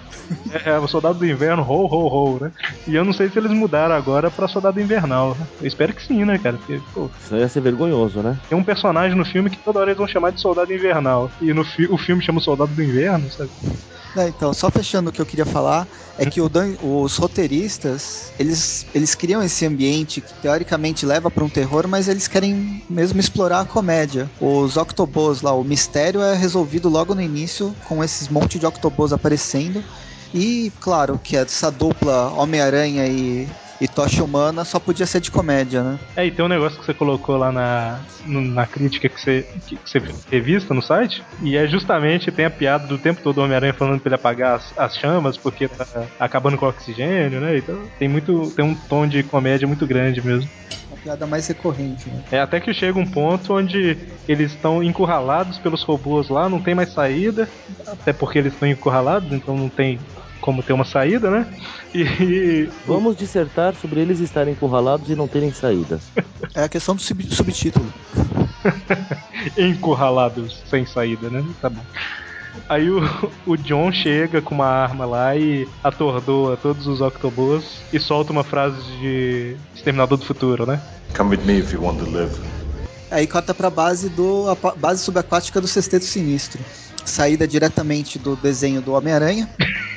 é, 0.53 0.71
é 0.73 0.79
o 0.79 0.87
Soldado 0.87 1.19
do 1.19 1.27
Inverno, 1.27 1.63
ho, 1.63 1.87
ho, 1.87 2.07
ho, 2.35 2.39
né? 2.39 2.53
E 2.87 2.95
eu 2.95 3.03
não 3.03 3.15
sei 3.15 3.31
se 3.31 3.39
eles 3.39 3.51
mudaram 3.51 3.95
agora 3.95 4.31
pra 4.31 4.47
Soldado 4.47 4.79
Invernal. 4.79 5.35
né? 5.41 5.47
Eu 5.63 5.67
espero 5.67 5.95
que 5.95 6.03
sim, 6.03 6.23
né, 6.25 6.37
cara? 6.37 6.59
Porque, 6.59 6.79
pô, 6.93 7.09
Isso 7.25 7.35
ia 7.35 7.49
ser 7.49 7.63
vergonhoso, 7.63 8.21
né? 8.21 8.37
tem 8.47 8.59
um 8.59 8.63
personagem 8.63 9.17
no 9.17 9.25
filme 9.25 9.49
que 9.49 9.57
toda 9.57 9.79
hora 9.81 9.89
eles 9.89 9.97
vão 9.97 10.07
chamar 10.07 10.33
de 10.33 10.41
Soldado 10.43 10.71
Invernal. 10.71 11.31
E 11.41 11.55
no 11.55 11.65
fi 11.65 11.87
o 11.87 11.97
filme 11.97 12.23
chama 12.23 12.41
o 12.41 12.43
Soldado 12.43 12.71
do 12.75 12.83
Inverno, 12.83 13.31
sabe? 13.31 13.49
Não, 14.19 14.27
então, 14.27 14.53
só 14.53 14.69
fechando 14.69 15.11
o 15.11 15.13
que 15.13 15.23
eu 15.23 15.27
queria 15.27 15.47
falar, 15.47 15.87
é 16.19 16.27
que 16.27 16.41
Dan- 16.49 16.75
os 16.83 17.17
roteiristas, 17.17 18.33
eles, 18.37 18.85
eles 18.93 19.15
criam 19.15 19.41
esse 19.41 19.65
ambiente 19.65 20.21
que 20.21 20.35
teoricamente 20.43 21.07
leva 21.07 21.31
para 21.31 21.45
um 21.45 21.49
terror, 21.49 21.87
mas 21.87 22.09
eles 22.09 22.27
querem 22.27 22.83
mesmo 22.91 23.21
explorar 23.21 23.61
a 23.61 23.65
comédia. 23.65 24.29
Os 24.41 24.77
Octobos 24.77 25.41
lá, 25.41 25.53
o 25.53 25.63
mistério 25.63 26.21
é 26.21 26.35
resolvido 26.35 26.89
logo 26.89 27.15
no 27.15 27.23
início, 27.23 27.73
com 27.85 28.03
esses 28.03 28.29
monte 28.29 28.59
de 28.59 28.67
Octobos 28.67 29.13
aparecendo. 29.13 29.85
E, 30.35 30.73
claro, 30.81 31.21
que 31.23 31.37
essa 31.37 31.71
dupla 31.71 32.33
Homem-Aranha 32.33 33.07
e, 33.07 33.49
E 33.81 33.87
Tocha 33.87 34.25
Humana 34.25 34.65
só 34.65 34.81
podia 34.81 35.07
ser 35.07 35.21
de 35.21 35.31
comédia, 35.31 35.83
né? 35.83 35.99
É, 36.17 36.27
e 36.27 36.31
tem 36.31 36.45
um 36.45 36.49
negócio 36.49 36.79
que 36.79 36.85
você 36.85 36.93
colocou 36.93 37.37
lá 37.37 37.53
na, 37.53 38.01
na 38.27 38.67
crítica 38.67 39.09
que 39.09 39.21
você, 39.21 39.47
que, 39.67 39.77
que 39.77 39.89
você 39.89 40.03
revista 40.31 40.75
no 40.75 40.83
site, 40.83 41.23
e 41.43 41.57
é 41.57 41.67
justamente, 41.67 42.33
tem 42.33 42.45
a 42.45 42.51
piada 42.51 42.87
do 42.87 42.99
tempo 42.99 43.23
todo 43.23 43.39
do 43.39 43.43
Homem-Aranha 43.43 43.73
falando 43.73 44.01
pra 44.01 44.09
ele 44.09 44.15
apagar 44.17 44.57
as, 44.57 44.77
as 44.77 44.97
chamas, 44.97 45.37
porque 45.37 45.69
tá 45.69 45.87
acabando 46.19 46.59
com 46.59 46.67
o 46.67 46.69
oxigênio, 46.69 47.41
né? 47.41 47.59
Então 47.59 47.81
tem 47.99 48.09
muito. 48.09 48.53
tem 48.57 48.65
um 48.65 48.75
tom 48.75 49.07
de 49.07 49.23
comédia 49.23 49.69
muito 49.69 49.87
grande 49.87 50.25
mesmo. 50.25 50.51
Uma 50.91 50.97
piada 50.97 51.27
mais 51.27 51.47
recorrente, 51.47 52.09
né? 52.09 52.25
É 52.33 52.41
até 52.41 52.59
que 52.59 52.75
chega 52.75 52.99
um 52.99 53.07
ponto 53.07 53.55
onde 53.55 53.97
eles 54.27 54.53
estão 54.53 54.83
encurralados 54.83 55.59
pelos 55.59 55.83
robôs 55.85 56.29
lá, 56.29 56.49
não 56.49 56.61
tem 56.61 56.75
mais 56.75 56.93
saída, 56.93 57.49
até 57.87 58.13
porque 58.13 58.39
eles 58.39 58.53
estão 58.53 58.69
encurralados, 58.69 59.33
então 59.33 59.57
não 59.57 59.69
tem 59.69 60.01
como 60.49 60.63
ter 60.63 60.73
uma 60.73 60.85
saída, 60.87 61.31
né? 61.31 61.47
E 61.95 62.71
Vamos 62.87 63.15
dissertar 63.15 63.75
sobre 63.75 64.01
eles 64.01 64.19
estarem 64.19 64.55
encurralados 64.55 65.11
e 65.11 65.15
não 65.15 65.29
terem 65.29 65.53
saída. 65.53 66.01
É 66.55 66.63
a 66.65 66.69
questão 66.71 66.97
do 66.97 67.03
sub- 67.03 67.23
subtítulo. 67.35 67.85
encurralados 69.59 70.63
sem 70.71 70.87
saída, 70.87 71.29
né? 71.29 71.45
Tá 71.61 71.69
bom. 71.69 71.83
Aí 72.67 72.89
o, 72.89 73.03
o 73.47 73.57
John 73.59 73.93
chega 73.93 74.41
com 74.41 74.55
uma 74.55 74.65
arma 74.67 75.05
lá 75.05 75.37
e 75.37 75.69
atordoa 75.85 76.57
todos 76.57 76.87
os 76.87 77.03
Octobos 77.03 77.81
e 77.93 78.01
solta 78.01 78.33
uma 78.33 78.43
frase 78.43 78.81
de 79.01 79.55
Exterminador 79.75 80.17
do 80.17 80.25
Futuro, 80.25 80.65
né? 80.65 80.81
Come 81.15 81.37
with 81.37 81.45
me 81.45 81.59
if 81.59 81.75
you 81.75 81.83
want 81.85 81.99
to 81.99 82.09
live. 82.11 82.35
Aí 83.11 83.27
corta 83.27 83.53
pra 83.53 83.69
base 83.69 84.09
do 84.09 84.47
a 84.49 84.55
base 84.77 85.03
subaquática 85.03 85.61
do 85.61 85.69
Sexteto 85.69 86.07
Sinistro. 86.07 86.61
Saída 87.05 87.47
diretamente 87.47 88.19
do 88.19 88.35
desenho 88.35 88.81
do 88.81 88.93
Homem-Aranha. 88.95 89.47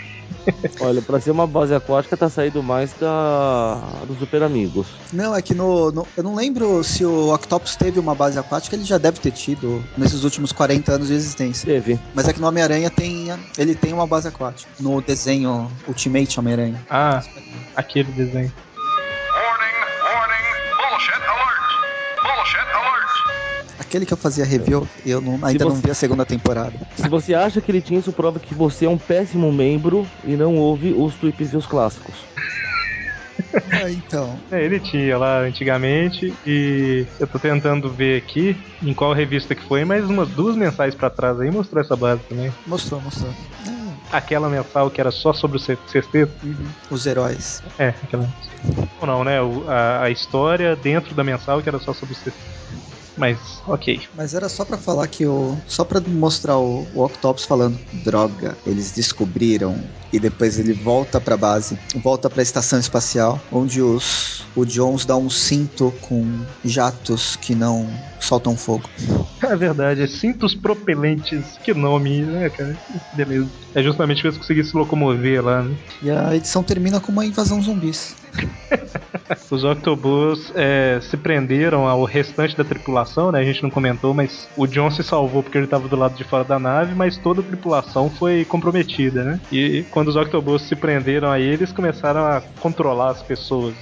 Olha, 0.82 1.02
pra 1.02 1.20
ser 1.20 1.32
uma 1.32 1.46
base 1.48 1.74
aquática 1.74 2.16
tá 2.18 2.30
saindo 2.30 2.62
mais 2.64 2.92
da 3.00 3.76
dos 4.08 4.18
Super 4.20 4.44
Amigos. 4.44 4.88
Não, 5.14 5.36
é 5.36 5.42
que 5.42 5.54
no, 5.54 5.92
no- 5.92 6.08
Eu 6.18 6.24
não 6.24 6.36
lembro 6.36 6.84
se 6.84 7.06
o 7.06 7.34
Octopus 7.34 7.76
teve 7.76 8.00
uma 8.00 8.16
base 8.16 8.38
aquática, 8.40 8.76
ele 8.76 8.84
já 8.86 8.98
deve 8.98 9.20
ter 9.20 9.32
tido 9.32 9.84
nesses 9.98 10.24
últimos 10.24 10.52
40 10.52 10.92
anos 10.94 11.08
de 11.08 11.14
existência. 11.14 11.66
Teve. 11.66 12.00
Mas 12.14 12.28
é 12.28 12.34
que 12.34 12.40
no 12.42 12.48
Homem-Aranha 12.48 12.90
tem. 12.90 13.28
Ele 13.58 13.76
tem 13.76 13.94
uma 13.94 14.08
base 14.08 14.28
aquática. 14.28 14.72
No 14.80 15.02
desenho 15.02 15.70
Ultimate 15.88 16.40
Homem-Aranha. 16.40 16.80
Ah, 16.90 17.24
aquele 17.76 18.12
desenho. 18.12 18.52
Aquele 23.92 24.06
que 24.06 24.14
eu 24.14 24.18
fazia 24.18 24.46
review, 24.46 24.88
eu 25.06 25.20
não- 25.20 25.38
ainda 25.46 25.66
não 25.66 25.76
você- 25.76 25.82
vi 25.82 25.92
a 25.92 25.94
segunda 25.94 26.26
temporada. 26.26 26.72
Se 26.96 27.10
você 27.10 27.34
acha 27.34 27.60
que 27.60 27.70
ele 27.70 27.82
tinha 27.82 28.00
isso, 28.00 28.14
prova 28.14 28.40
que 28.40 28.56
você 28.56 28.86
é 28.86 28.90
um 28.90 28.98
péssimo 28.98 29.52
membro 29.52 30.08
e 30.24 30.38
não 30.38 30.56
ouve 30.56 30.94
os 30.94 31.14
tweets 31.16 31.52
e 31.52 31.58
os 31.58 31.66
clássicos. 31.66 32.16
Ah, 33.70 33.92
então. 33.92 34.40
É, 34.50 34.64
ele 34.64 34.80
tinha 34.80 35.18
lá 35.18 35.40
antigamente 35.42 36.34
e 36.48 37.06
eu 37.20 37.28
tô 37.28 37.38
tentando 37.38 37.92
ver 37.92 38.18
aqui 38.18 38.56
em 38.82 38.94
qual 38.94 39.12
revista 39.12 39.54
que 39.54 39.62
foi, 39.68 39.84
mas 39.84 40.06
umas 40.06 40.30
duas 40.30 40.56
mensais 40.56 40.96
pra 40.96 41.10
trás 41.10 41.38
aí 41.42 41.52
mostrou 41.52 41.82
essa 41.84 41.96
base 41.98 42.22
também. 42.30 42.50
Mostrou, 42.66 43.02
mostrou. 43.02 43.34
Aquela 44.10 44.50
mensal 44.50 44.90
que 44.90 45.02
era 45.02 45.12
só 45.12 45.34
sobre 45.34 45.58
o 45.58 45.60
se- 45.60 45.78
sexteto. 45.88 46.32
Uhum. 46.46 46.66
Os 46.90 47.06
heróis. 47.06 47.62
É, 47.78 47.90
aquela. 47.90 48.26
Ou 49.02 49.06
não, 49.08 49.24
né? 49.26 49.42
O- 49.42 49.66
a, 49.70 50.04
a 50.04 50.10
história 50.10 50.78
dentro 50.78 51.14
da 51.14 51.26
mensal 51.26 51.62
que 51.62 51.68
era 51.68 51.78
só 51.80 51.94
sobre 51.94 52.14
o 52.14 52.18
sexteto. 52.18 52.62
Mas, 53.18 53.62
ok. 53.68 54.02
Mas 54.16 54.34
era 54.34 54.48
só 54.48 54.64
pra 54.64 54.78
falar 54.78 55.08
que 55.08 55.26
o. 55.26 55.58
Só 55.68 55.84
pra 55.84 56.00
mostrar 56.00 56.58
o, 56.58 56.86
o 56.94 57.04
Octopus 57.04 57.46
falando, 57.46 57.78
droga, 58.04 58.58
eles 58.66 58.92
descobriram. 58.92 59.76
E 60.12 60.20
depois 60.20 60.60
ele 60.60 60.74
volta 60.74 61.22
pra 61.22 61.38
base, 61.38 61.78
volta 61.96 62.30
pra 62.30 62.44
estação 62.44 62.80
espacial, 62.80 63.40
onde 63.52 63.82
os. 63.82 64.42
O 64.54 64.66
Jones 64.66 65.06
dá 65.06 65.16
um 65.16 65.30
cinto 65.30 65.94
com 66.02 66.26
jatos 66.66 67.38
que 67.38 67.56
não 67.56 67.90
soltam 68.20 68.58
fogo. 68.58 68.90
É 69.42 69.56
verdade, 69.56 70.02
é 70.02 70.08
cintos 70.08 70.54
propelentes. 70.54 71.58
Que 71.64 71.74
nome, 71.74 72.22
né, 72.22 72.50
cara? 72.50 72.78
Beleza. 73.14 73.48
É 73.74 73.82
justamente 73.82 74.22
pra 74.22 74.30
eles 74.30 74.38
conseguirem 74.38 74.70
se 74.70 74.76
locomover 74.76 75.44
lá, 75.44 75.64
né? 75.64 75.76
E 76.02 76.12
a 76.12 76.36
edição 76.36 76.62
termina 76.62 77.00
com 77.00 77.12
uma 77.12 77.26
invasão 77.26 77.62
zumbis. 77.62 78.16
Os 79.50 79.64
Octobus 79.64 80.52
é, 80.56 81.00
se 81.02 81.18
prenderam 81.18 81.88
ao 81.88 82.04
restante 82.04 82.56
da 82.56 82.64
tripulação, 82.64 83.32
né? 83.32 83.40
A 83.40 83.44
gente 83.44 83.64
não 83.64 83.70
comentou, 83.70 84.14
mas 84.14 84.48
o 84.56 84.66
John 84.66 84.90
se 84.90 85.04
salvou 85.04 85.44
porque 85.44 85.58
ele 85.58 85.66
estava 85.66 85.88
do 85.88 85.96
lado 85.96 86.16
de 86.16 86.24
fora 86.24 86.44
da 86.44 86.60
nave, 86.60 86.96
mas 86.96 87.18
toda 87.18 87.42
a 87.42 87.44
tripulação 87.44 88.10
foi 88.10 88.46
comprometida, 88.46 89.24
né? 89.24 89.40
E 89.52 89.84
quando 89.92 90.01
os 90.10 90.16
Octobus 90.16 90.64
se 90.64 90.76
prenderam 90.76 91.30
a 91.30 91.40
eles, 91.40 91.72
começaram 91.72 92.26
a 92.26 92.42
controlar 92.60 93.12
as 93.12 93.22
pessoas. 93.22 93.74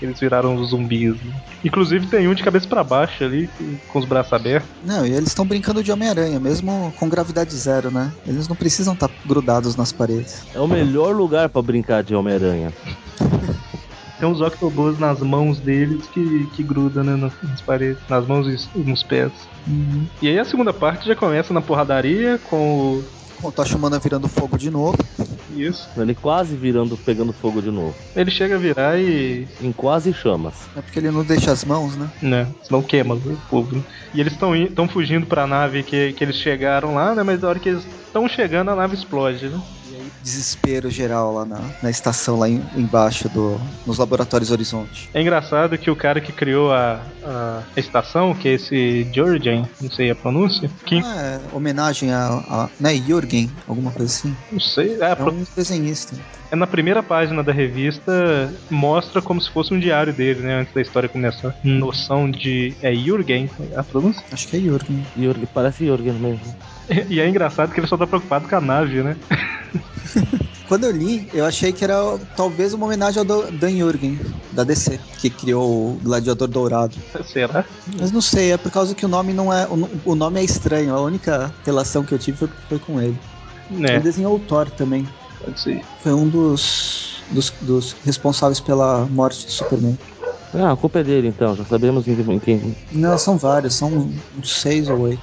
Eles 0.00 0.20
viraram 0.20 0.54
os 0.54 0.70
zumbis. 0.70 1.16
né? 1.16 1.42
Inclusive 1.64 2.06
tem 2.06 2.28
um 2.28 2.34
de 2.34 2.42
cabeça 2.44 2.68
para 2.68 2.84
baixo 2.84 3.24
ali, 3.24 3.50
com 3.88 3.98
os 3.98 4.04
braços 4.04 4.32
abertos. 4.32 4.70
Não, 4.84 5.04
e 5.04 5.10
eles 5.12 5.28
estão 5.28 5.44
brincando 5.44 5.82
de 5.82 5.90
Homem-Aranha, 5.90 6.38
mesmo 6.38 6.94
com 6.96 7.08
gravidade 7.08 7.52
zero, 7.56 7.90
né? 7.90 8.12
Eles 8.24 8.46
não 8.46 8.54
precisam 8.54 8.94
estar 8.94 9.10
grudados 9.26 9.74
nas 9.74 9.90
paredes. 9.90 10.44
É 10.54 10.60
o 10.60 10.68
melhor 10.68 11.14
lugar 11.16 11.48
pra 11.48 11.60
brincar 11.60 12.04
de 12.04 12.14
Homem-Aranha. 12.14 12.72
Tem 14.18 14.28
uns 14.28 14.40
Octobus 14.40 14.98
nas 14.98 15.20
mãos 15.20 15.60
deles 15.60 16.04
que, 16.12 16.46
que 16.56 16.62
grudam 16.62 17.04
né, 17.04 17.14
nas, 17.14 17.32
nas 17.42 17.60
paredes, 17.60 18.02
nas 18.08 18.26
mãos 18.26 18.68
e 18.74 18.78
nos 18.78 19.02
pés. 19.04 19.30
E 20.20 20.28
aí 20.28 20.38
a 20.38 20.44
segunda 20.44 20.72
parte 20.72 21.06
já 21.06 21.14
começa 21.14 21.54
na 21.54 21.60
porradaria 21.60 22.38
com 22.50 22.96
o. 22.96 23.04
Com 23.40 23.48
o 23.48 23.52
Tocha 23.52 23.76
Humana 23.76 23.98
virando 23.98 24.28
fogo 24.28 24.58
de 24.58 24.70
novo. 24.70 24.98
Isso. 25.56 25.88
Ele 25.96 26.14
quase 26.14 26.56
virando, 26.56 26.96
pegando 26.96 27.32
fogo 27.32 27.62
de 27.62 27.70
novo. 27.70 27.94
Ele 28.14 28.30
chega 28.30 28.56
a 28.56 28.58
virar 28.58 28.98
e. 28.98 29.46
Em 29.60 29.72
quase 29.72 30.12
chamas. 30.12 30.54
É 30.76 30.80
porque 30.80 30.98
ele 30.98 31.10
não 31.10 31.24
deixa 31.24 31.52
as 31.52 31.64
mãos, 31.64 31.96
né? 31.96 32.10
né? 32.20 32.48
Senão 32.62 32.82
queima 32.82 33.14
o 33.14 33.36
povo. 33.48 33.76
né? 33.76 33.82
E 34.14 34.20
eles 34.20 34.32
estão 34.32 34.54
estão 34.56 34.88
fugindo 34.88 35.26
pra 35.26 35.46
nave 35.46 35.82
que, 35.82 36.12
que 36.12 36.24
eles 36.24 36.36
chegaram 36.36 36.94
lá, 36.94 37.14
né? 37.14 37.22
Mas 37.22 37.40
na 37.40 37.48
hora 37.48 37.58
que 37.58 37.68
eles 37.68 37.86
estão 38.08 38.28
chegando, 38.28 38.70
a 38.70 38.74
nave 38.76 38.94
explode, 38.94 39.48
né? 39.48 39.60
Desespero 40.22 40.90
geral 40.90 41.32
lá 41.32 41.44
na, 41.44 41.60
na 41.82 41.90
estação, 41.90 42.38
lá 42.38 42.48
em- 42.48 42.62
embaixo, 42.76 43.28
do, 43.28 43.58
nos 43.86 43.98
laboratórios 43.98 44.50
Horizonte. 44.50 45.08
É 45.14 45.20
engraçado 45.22 45.78
que 45.78 45.90
o 45.90 45.96
cara 45.96 46.20
que 46.20 46.32
criou 46.32 46.72
a, 46.72 47.00
a, 47.24 47.62
a 47.76 47.80
estação, 47.80 48.34
que 48.34 48.48
é 48.48 48.52
esse 48.54 49.06
Jurgen, 49.14 49.66
não 49.80 49.90
sei 49.90 50.10
a 50.10 50.14
pronúncia, 50.14 50.68
que 50.84 50.96
Ah, 50.98 51.40
é 51.52 51.56
homenagem 51.56 52.12
a, 52.12 52.26
a 52.26 52.68
né, 52.80 52.94
Jürgen, 52.96 53.50
alguma 53.66 53.90
coisa 53.92 54.12
assim. 54.12 54.36
não 54.52 54.60
sei, 54.60 54.98
é, 55.00 55.12
É 55.12 55.14
pro- 55.14 55.32
um 55.32 55.44
desenhista. 55.56 56.16
é 56.50 56.56
na 56.56 56.66
primeira 56.66 57.02
página 57.02 57.42
da 57.42 57.52
revista, 57.52 58.52
mostra 58.70 59.22
como 59.22 59.40
se 59.40 59.50
fosse 59.50 59.72
um 59.72 59.78
diário 59.80 60.12
dele, 60.12 60.40
né? 60.40 60.60
Antes 60.60 60.74
da 60.74 60.80
história 60.82 61.08
começar. 61.08 61.54
Noção 61.64 62.30
de. 62.30 62.74
É 62.82 62.94
Jurgen 62.94 63.48
a 63.76 63.82
pronúncia? 63.82 64.22
Acho 64.32 64.48
que 64.48 64.56
é 64.56 64.60
Jürgen. 64.60 65.04
Jürgen, 65.16 65.48
parece 65.54 65.84
Jürgen 65.86 66.14
mesmo. 66.14 66.54
E 67.08 67.20
é 67.20 67.28
engraçado 67.28 67.72
que 67.72 67.80
ele 67.80 67.86
só 67.86 67.96
tá 67.96 68.06
preocupado 68.06 68.48
com 68.48 68.56
a 68.56 68.60
nave, 68.60 69.02
né? 69.02 69.16
Quando 70.66 70.84
eu 70.84 70.90
li, 70.92 71.26
eu 71.32 71.46
achei 71.46 71.72
que 71.72 71.82
era 71.82 71.94
talvez 72.36 72.74
uma 72.74 72.86
homenagem 72.86 73.18
ao 73.20 73.24
Dan 73.24 73.70
Jürgen, 73.70 74.18
da 74.52 74.64
DC, 74.64 75.00
que 75.18 75.30
criou 75.30 75.92
o 75.94 76.00
Gladiador 76.02 76.46
Dourado. 76.48 76.96
Será? 77.24 77.64
Mas 77.98 78.12
não 78.12 78.20
sei, 78.20 78.52
é 78.52 78.56
por 78.58 78.70
causa 78.70 78.94
que 78.94 79.04
o 79.06 79.08
nome 79.08 79.32
não 79.32 79.52
é. 79.52 79.66
O, 79.66 79.76
no- 79.76 79.90
o 80.04 80.14
nome 80.14 80.40
é 80.40 80.44
estranho, 80.44 80.94
a 80.94 81.00
única 81.00 81.52
relação 81.64 82.04
que 82.04 82.12
eu 82.12 82.18
tive 82.18 82.36
foi, 82.38 82.48
foi 82.68 82.78
com 82.78 83.00
ele. 83.00 83.16
Ele 83.70 83.86
É, 83.86 83.98
desenhou 83.98 84.36
o 84.36 84.38
Thor 84.40 84.70
também. 84.70 85.06
pode 85.42 85.58
ser. 85.58 85.82
Foi 86.00 86.12
um 86.12 86.28
dos, 86.28 87.22
dos, 87.30 87.50
dos 87.62 87.96
responsáveis 88.04 88.60
pela 88.60 89.06
morte 89.06 89.46
do 89.46 89.52
Superman. 89.52 89.96
Ah, 90.54 90.72
a 90.72 90.76
culpa 90.76 91.00
é 91.00 91.04
dele 91.04 91.28
então, 91.28 91.54
já 91.54 91.64
sabemos 91.64 92.06
em 92.08 92.12
em 92.12 92.38
quem. 92.38 92.74
Não, 92.92 93.16
são 93.18 93.36
vários, 93.38 93.74
são 93.74 94.10
uns 94.36 94.60
seis 94.60 94.88
ou 94.88 95.00
oito. 95.00 95.22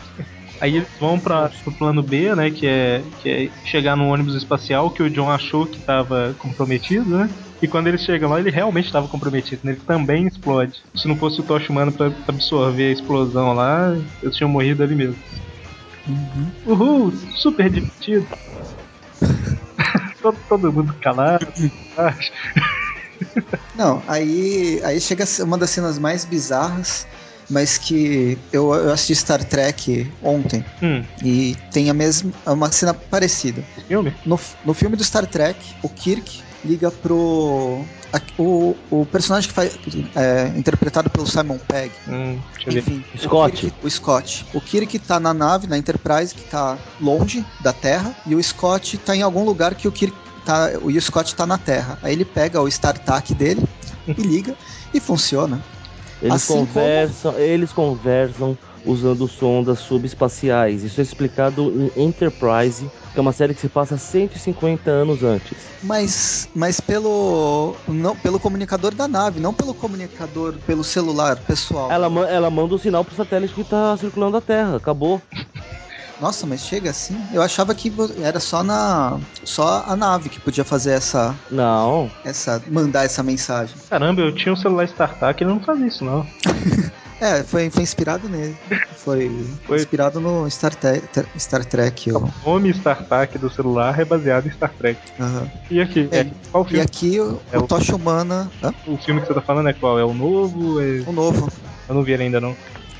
Aí 0.59 0.77
eles 0.77 0.89
vão 0.99 1.19
para 1.19 1.49
pro 1.63 1.73
plano 1.73 2.01
B, 2.01 2.33
né? 2.35 2.49
Que 2.49 2.65
é, 2.65 3.03
que 3.21 3.29
é 3.29 3.49
chegar 3.65 3.95
no 3.95 4.07
ônibus 4.07 4.35
espacial 4.35 4.89
que 4.89 5.03
o 5.03 5.09
John 5.09 5.29
achou 5.29 5.65
que 5.65 5.77
estava 5.77 6.35
comprometido, 6.39 7.09
né? 7.09 7.29
E 7.61 7.67
quando 7.67 7.87
eles 7.87 8.01
chegam 8.01 8.29
lá, 8.29 8.39
ele 8.39 8.51
realmente 8.51 8.85
estava 8.85 9.07
comprometido, 9.07 9.61
né? 9.63 9.73
Ele 9.73 9.81
também 9.81 10.27
explode. 10.27 10.81
Se 10.95 11.07
não 11.07 11.15
fosse 11.15 11.39
o 11.39 11.43
Tocha 11.43 11.71
Humano 11.71 11.91
pra 11.91 12.11
absorver 12.27 12.89
a 12.89 12.91
explosão 12.91 13.53
lá, 13.53 13.95
eles 14.21 14.35
tinham 14.35 14.49
morrido 14.49 14.83
ali 14.83 14.95
mesmo. 14.95 15.17
Uhul, 16.65 17.11
super 17.35 17.69
divertido. 17.69 18.27
todo, 20.21 20.37
todo 20.47 20.73
mundo 20.73 20.93
calado. 21.01 21.47
acho. 21.97 22.31
Não, 23.75 24.01
aí, 24.07 24.81
aí 24.83 24.99
chega 24.99 25.25
uma 25.43 25.57
das 25.57 25.69
cenas 25.69 25.97
mais 25.99 26.25
bizarras, 26.25 27.07
mas 27.49 27.77
que 27.77 28.37
eu, 28.51 28.73
eu 28.73 28.91
assisti 28.91 29.15
Star 29.15 29.43
Trek 29.43 30.11
ontem 30.21 30.65
hum, 30.81 31.03
e 31.23 31.55
tem 31.71 31.89
a 31.89 31.93
mesma 31.93 32.31
é 32.45 32.51
uma 32.51 32.71
cena 32.71 32.93
parecida. 32.93 33.63
filme? 33.87 34.13
No, 34.25 34.39
no 34.65 34.73
filme 34.73 34.95
do 34.95 35.03
Star 35.03 35.25
Trek, 35.25 35.59
o 35.81 35.89
Kirk 35.89 36.43
liga 36.63 36.89
pro 36.89 37.85
o, 38.37 38.75
o 38.89 39.05
personagem 39.05 39.49
que 39.49 39.53
faz 39.53 39.77
é, 40.15 40.51
interpretado 40.55 41.09
pelo 41.09 41.27
Simon 41.27 41.57
Pegg. 41.57 41.91
Hum. 42.07 42.39
Enfim, 42.67 43.03
Scott. 43.17 43.55
O, 43.55 43.59
Kirk, 43.59 43.85
o 43.85 43.89
Scott. 43.89 44.45
O 44.53 44.61
Kirk 44.61 44.99
tá 44.99 45.19
na 45.19 45.33
nave, 45.33 45.67
na 45.67 45.77
Enterprise, 45.77 46.33
que 46.33 46.43
tá 46.43 46.77
longe 46.99 47.45
da 47.59 47.73
Terra, 47.73 48.15
e 48.25 48.35
o 48.35 48.41
Scott 48.41 48.97
tá 48.99 49.15
em 49.15 49.21
algum 49.21 49.43
lugar 49.43 49.75
que 49.75 49.87
o 49.87 49.91
Kirk 49.91 50.15
tá. 50.45 50.71
E 50.87 50.97
o 50.97 51.01
Scott 51.01 51.35
tá 51.35 51.45
na 51.45 51.57
Terra. 51.57 51.99
Aí 52.01 52.13
ele 52.13 52.25
pega 52.25 52.61
o 52.61 52.67
StarTAC 52.67 53.33
dele 53.33 53.63
e 54.07 54.21
liga 54.21 54.55
e 54.93 54.99
funciona. 54.99 55.61
Eles 56.25 56.35
Assim 56.37 56.53
como- 56.53 56.67
conversam, 56.67 57.37
eles 57.37 57.71
conversam 57.71 58.57
usando 58.83 59.27
sondas 59.27 59.79
subespaciais. 59.79 60.83
Isso 60.83 60.99
é 60.99 61.03
explicado 61.03 61.91
em 61.95 62.03
Enterprise, 62.05 62.89
que 63.13 63.19
é 63.19 63.21
uma 63.21 63.31
série 63.31 63.53
que 63.53 63.61
se 63.61 63.69
passa 63.69 63.97
150 63.97 64.89
anos 64.91 65.23
antes. 65.23 65.57
Mas, 65.83 66.47
mas 66.55 66.79
pelo 66.79 67.75
não 67.87 68.15
pelo 68.15 68.39
comunicador 68.39 68.93
da 68.93 69.07
nave, 69.07 69.39
não 69.39 69.53
pelo 69.53 69.73
comunicador 69.73 70.55
pelo 70.65 70.83
celular 70.83 71.35
pessoal. 71.37 71.91
Ela, 71.91 72.07
ela 72.29 72.49
manda 72.49 72.75
o 72.75 72.79
sinal 72.79 73.03
pro 73.05 73.15
satélite 73.15 73.53
que 73.53 73.63
tá 73.63 73.95
circulando 73.97 74.37
a 74.37 74.41
Terra. 74.41 74.77
Acabou. 74.77 75.21
Nossa, 76.19 76.47
mas 76.47 76.61
chega 76.61 76.89
assim? 76.89 77.21
Eu 77.31 77.41
achava 77.41 77.75
que 77.75 77.91
era 78.21 78.39
só 78.39 78.63
na 78.63 79.19
só 79.43 79.83
a 79.87 79.95
nave 79.95 80.29
que 80.29 80.39
podia 80.39 80.63
fazer 80.63 80.91
essa 80.91 81.35
Não. 81.51 82.09
essa 82.23 82.61
mandar 82.71 83.03
essa 83.05 83.21
mensagem. 83.21 83.75
Caramba, 83.89 84.21
eu 84.21 84.33
tinha 84.33 84.53
um 84.53 84.55
celular 84.55 84.85
StarTAC 84.85 85.41
e 85.41 85.43
ele 85.45 85.53
não 85.53 85.59
fazia 85.59 85.87
isso, 85.87 86.03
não. 86.05 86.25
É, 87.17 87.43
foi, 87.43 87.69
foi 87.69 87.81
inspirado 87.81 88.27
nele. 88.27 88.57
Foi, 88.97 89.47
Foi. 89.65 89.77
inspirado 89.77 90.19
no 90.19 90.49
Star, 90.51 90.75
Te- 90.75 91.01
Star 91.39 91.63
Trek. 91.63 92.11
ó. 92.11 92.17
O 92.17 92.29
nome 92.45 92.69
StarTAC 92.71 93.37
do 93.37 93.49
celular 93.49 93.97
é 93.97 94.03
baseado 94.03 94.47
em 94.47 94.51
Star 94.51 94.73
Trek. 94.77 94.99
Aham. 95.17 95.47
E 95.71 95.79
aqui? 95.79 96.09
É, 96.11 96.25
qual 96.51 96.65
E 96.65 96.67
filme? 96.67 96.83
aqui 96.83 97.19
o, 97.21 97.39
É 97.53 97.57
o 97.57 97.61
o- 97.63 97.67
Tocha 97.67 97.95
Humana. 97.95 98.51
Hã? 98.61 98.73
O 98.85 98.97
filme 98.97 99.21
que 99.21 99.27
você 99.27 99.33
tá 99.33 99.41
falando 99.41 99.69
é 99.69 99.73
qual? 99.73 99.97
É 99.97 100.03
o 100.03 100.13
novo? 100.13 100.81
É- 100.81 101.03
O 101.07 101.13
novo. 101.13 101.49
Eu 101.87 101.95
não 101.95 102.03
vi 102.03 102.11
ele 102.11 102.23
ainda, 102.23 102.41
não. 102.41 102.53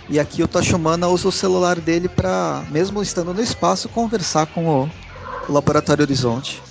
E 0.08 0.20
aqui 0.20 0.44
o 0.44 0.48
Tocha 0.48 0.76
Humana 0.76 1.08
usa 1.08 1.28
o 1.28 1.32
celular 1.32 1.80
dele 1.80 2.08
pra, 2.08 2.64
mesmo 2.70 3.02
estando 3.02 3.34
no 3.34 3.42
espaço, 3.42 3.90
conversar 3.90 4.46
com 4.46 4.66
o, 4.66 4.90
o 5.50 5.54
Laboratório 5.54 6.04
Horizonte. 6.04 6.62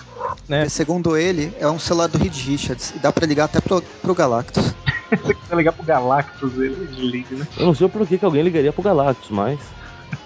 Né? 0.49 0.59
Porque, 0.61 0.71
segundo 0.71 1.17
ele, 1.17 1.53
é 1.59 1.69
um 1.69 1.79
celular 1.79 2.09
do 2.09 2.19
Reed 2.19 2.35
Richards. 2.35 2.93
E 2.95 2.99
dá 2.99 3.13
pra 3.13 3.27
ligar 3.27 3.45
até 3.45 3.61
pro, 3.61 3.83
pro 3.83 4.15
Galactus. 4.15 4.75
Você 5.11 5.35
quer 5.35 5.57
ligar 5.57 5.73
pro 5.73 5.85
Galactus, 5.85 6.55
ele 6.59 6.87
desliga, 6.87 7.37
né? 7.37 7.49
Eu 7.57 7.67
não 7.67 7.75
sei 7.75 7.89
por 7.89 8.07
que, 8.07 8.19
que 8.19 8.25
alguém 8.25 8.43
ligaria 8.43 8.73
pro 8.73 8.83
Galactus, 8.83 9.31
mas. 9.31 9.59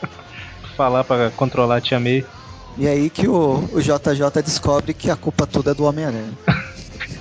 Falar 0.76 1.04
pra 1.04 1.30
controlar 1.30 1.76
a 1.76 1.80
Tia 1.80 1.98
May. 1.98 2.24
E 2.76 2.86
aí 2.86 3.10
que 3.10 3.26
o, 3.26 3.68
o 3.72 3.80
JJ 3.80 4.42
descobre 4.44 4.94
que 4.94 5.10
a 5.10 5.16
culpa 5.16 5.46
toda 5.46 5.72
é 5.72 5.74
do 5.74 5.84
Homem-Aranha. 5.84 6.32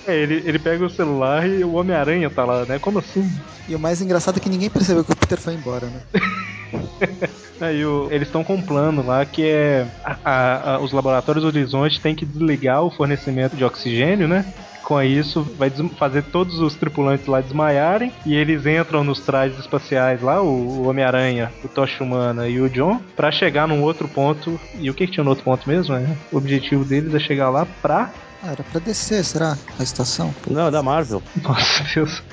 É, 0.08 0.16
ele, 0.16 0.42
ele 0.46 0.58
pega 0.58 0.86
o 0.86 0.90
celular 0.90 1.48
e 1.48 1.64
o 1.64 1.74
Homem-Aranha 1.74 2.30
tá 2.30 2.46
lá, 2.46 2.66
né? 2.66 2.80
Como 2.80 3.00
assim? 3.00 3.30
E 3.68 3.76
o 3.76 3.80
mais 3.80 4.02
engraçado 4.02 4.38
é 4.38 4.40
que 4.40 4.50
ninguém 4.50 4.70
percebeu 4.70 5.04
que 5.04 5.12
o 5.12 5.16
Peter 5.16 5.38
foi 5.40 5.54
embora, 5.54 5.88
né? 5.88 6.02
Aí 7.60 7.84
o- 7.86 8.08
eles 8.12 8.28
estão 8.28 8.44
com 8.44 8.56
um 8.56 8.62
plano 8.62 9.06
lá 9.06 9.26
que 9.26 9.44
é. 9.44 9.88
a- 10.06 10.18
a- 10.24 10.74
a- 10.76 10.80
os 10.80 10.92
laboratórios 10.92 11.44
Horizonte 11.44 12.00
têm 12.00 12.16
que 12.16 12.26
desligar 12.26 12.84
o 12.84 12.92
fornecimento 12.92 13.56
de 13.56 13.64
oxigênio, 13.66 14.28
né? 14.28 14.46
Com 14.84 15.02
isso, 15.02 15.44
vai 15.58 15.70
fazer 15.98 16.24
todos 16.24 16.60
os 16.60 16.76
tripulantes 16.76 17.26
lá 17.28 17.42
desmaiarem 17.42 18.14
e 18.26 18.34
eles 18.36 18.66
entram 18.66 19.04
nos 19.04 19.20
trajes 19.20 19.60
espaciais 19.60 20.22
lá, 20.22 20.42
o, 20.42 20.48
o 20.48 20.88
Homem-Aranha, 20.88 21.52
o 21.62 21.68
Tocha 21.68 22.02
Humana 22.02 22.48
e 22.48 22.62
o 22.62 22.70
John, 22.70 23.02
pra 23.16 23.30
chegar 23.30 23.68
num 23.68 23.82
outro 23.84 24.08
ponto. 24.08 24.58
E 24.80 24.90
o 24.90 24.94
que, 24.94 25.06
que 25.06 25.12
tinha 25.14 25.24
no 25.26 25.32
outro 25.32 25.44
ponto 25.44 25.68
mesmo? 25.68 25.94
É, 25.96 26.06
o 26.32 26.38
objetivo 26.38 26.86
deles 26.86 27.14
é 27.14 27.20
chegar 27.20 27.50
lá 27.50 27.66
pra. 27.82 28.10
Ah, 28.44 28.52
era 28.52 28.64
pra 28.64 28.80
descer, 28.80 29.24
será? 29.24 29.58
A 29.80 29.84
estação? 29.84 30.34
Não, 30.50 30.68
é 30.68 30.72
da 30.72 30.84
Marvel. 30.84 31.22
Nossa 31.42 31.84
Deus. 31.94 32.24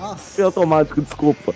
Nossa. 0.00 0.16
Foi 0.34 0.44
automático, 0.44 1.02
desculpa. 1.02 1.54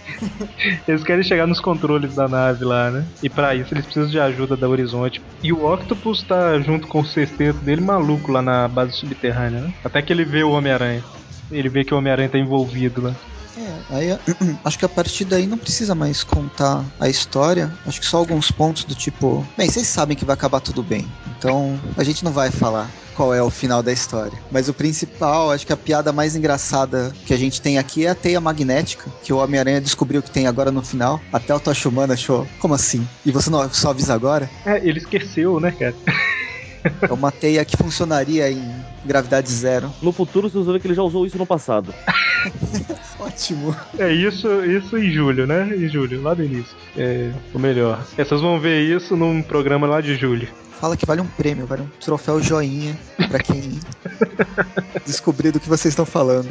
Eles 0.86 1.02
querem 1.02 1.22
chegar 1.22 1.46
nos 1.46 1.60
controles 1.60 2.14
da 2.14 2.28
nave 2.28 2.64
lá, 2.64 2.90
né? 2.90 3.06
E 3.22 3.28
pra 3.30 3.54
isso 3.54 3.72
eles 3.72 3.84
precisam 3.84 4.10
de 4.10 4.20
ajuda 4.20 4.56
da 4.56 4.68
Horizonte. 4.68 5.22
E 5.42 5.52
o 5.52 5.64
Octopus 5.72 6.22
tá 6.22 6.58
junto 6.60 6.86
com 6.86 7.00
o 7.00 7.06
sexteto 7.06 7.58
dele 7.60 7.80
maluco 7.80 8.30
lá 8.30 8.42
na 8.42 8.68
base 8.68 8.92
subterrânea, 8.92 9.60
né? 9.60 9.74
Até 9.82 10.02
que 10.02 10.12
ele 10.12 10.24
vê 10.24 10.42
o 10.42 10.50
Homem-Aranha. 10.50 11.02
Ele 11.50 11.68
vê 11.68 11.84
que 11.84 11.94
o 11.94 11.98
Homem-Aranha 11.98 12.28
tá 12.28 12.38
envolvido 12.38 13.02
lá. 13.02 13.14
É, 13.60 13.94
aí 13.94 14.18
acho 14.64 14.78
que 14.78 14.84
a 14.84 14.88
partir 14.88 15.24
daí 15.24 15.46
não 15.46 15.58
precisa 15.58 15.94
mais 15.94 16.24
contar 16.24 16.84
a 16.98 17.08
história. 17.08 17.70
Acho 17.86 18.00
que 18.00 18.06
só 18.06 18.16
alguns 18.16 18.50
pontos 18.50 18.84
do 18.84 18.94
tipo. 18.94 19.46
Bem, 19.56 19.68
vocês 19.68 19.86
sabem 19.86 20.16
que 20.16 20.24
vai 20.24 20.34
acabar 20.34 20.60
tudo 20.60 20.82
bem. 20.82 21.06
Então 21.38 21.78
a 21.96 22.02
gente 22.02 22.24
não 22.24 22.32
vai 22.32 22.50
falar 22.50 22.90
qual 23.14 23.34
é 23.34 23.42
o 23.42 23.50
final 23.50 23.82
da 23.82 23.92
história. 23.92 24.38
Mas 24.50 24.68
o 24.68 24.74
principal, 24.74 25.50
acho 25.50 25.66
que 25.66 25.72
a 25.72 25.76
piada 25.76 26.12
mais 26.12 26.34
engraçada 26.34 27.12
que 27.26 27.34
a 27.34 27.36
gente 27.36 27.60
tem 27.60 27.76
aqui 27.76 28.06
é 28.06 28.10
a 28.10 28.14
teia 28.14 28.40
magnética, 28.40 29.10
que 29.22 29.32
o 29.32 29.36
Homem-Aranha 29.36 29.80
descobriu 29.80 30.22
que 30.22 30.30
tem 30.30 30.46
agora 30.46 30.70
no 30.70 30.82
final. 30.82 31.20
Até 31.30 31.54
o 31.54 31.60
Tocha 31.60 31.88
Humana 31.88 32.14
achou. 32.14 32.46
Como 32.58 32.72
assim? 32.72 33.06
E 33.26 33.30
você 33.30 33.50
não 33.50 33.68
só 33.72 33.90
avisa 33.90 34.14
agora? 34.14 34.48
É, 34.64 34.78
ele 34.78 34.98
esqueceu, 34.98 35.60
né, 35.60 35.70
cara? 35.70 35.94
É 37.02 37.12
uma 37.12 37.30
teia 37.30 37.62
que 37.62 37.76
funcionaria 37.76 38.50
em 38.50 38.74
gravidade 39.04 39.50
zero. 39.52 39.92
No 40.00 40.12
futuro, 40.12 40.48
vocês 40.48 40.64
vão 40.64 40.72
ver 40.72 40.80
que 40.80 40.86
ele 40.86 40.94
já 40.94 41.02
usou 41.02 41.26
isso 41.26 41.36
no 41.36 41.44
passado. 41.44 41.92
Ótimo. 43.30 43.76
É 43.98 44.12
isso, 44.12 44.48
isso 44.64 44.98
em 44.98 45.10
julho, 45.10 45.46
né? 45.46 45.70
Em 45.74 45.88
julho, 45.88 46.20
lá 46.22 46.34
do 46.34 46.42
início. 46.42 46.76
É 46.96 47.30
o 47.54 47.58
melhor. 47.58 48.04
É, 48.18 48.24
vocês 48.24 48.40
vão 48.40 48.58
ver 48.58 48.80
isso 48.80 49.16
num 49.16 49.40
programa 49.40 49.86
lá 49.86 50.00
de 50.00 50.16
julho. 50.16 50.48
Fala 50.80 50.96
que 50.96 51.06
vale 51.06 51.20
um 51.20 51.26
prêmio, 51.26 51.66
vale 51.66 51.82
um 51.82 51.88
troféu 52.00 52.42
joinha 52.42 52.98
pra 53.28 53.38
quem 53.38 53.78
descobrir 55.04 55.52
do 55.52 55.60
que 55.60 55.68
vocês 55.68 55.92
estão 55.92 56.06
falando. 56.06 56.48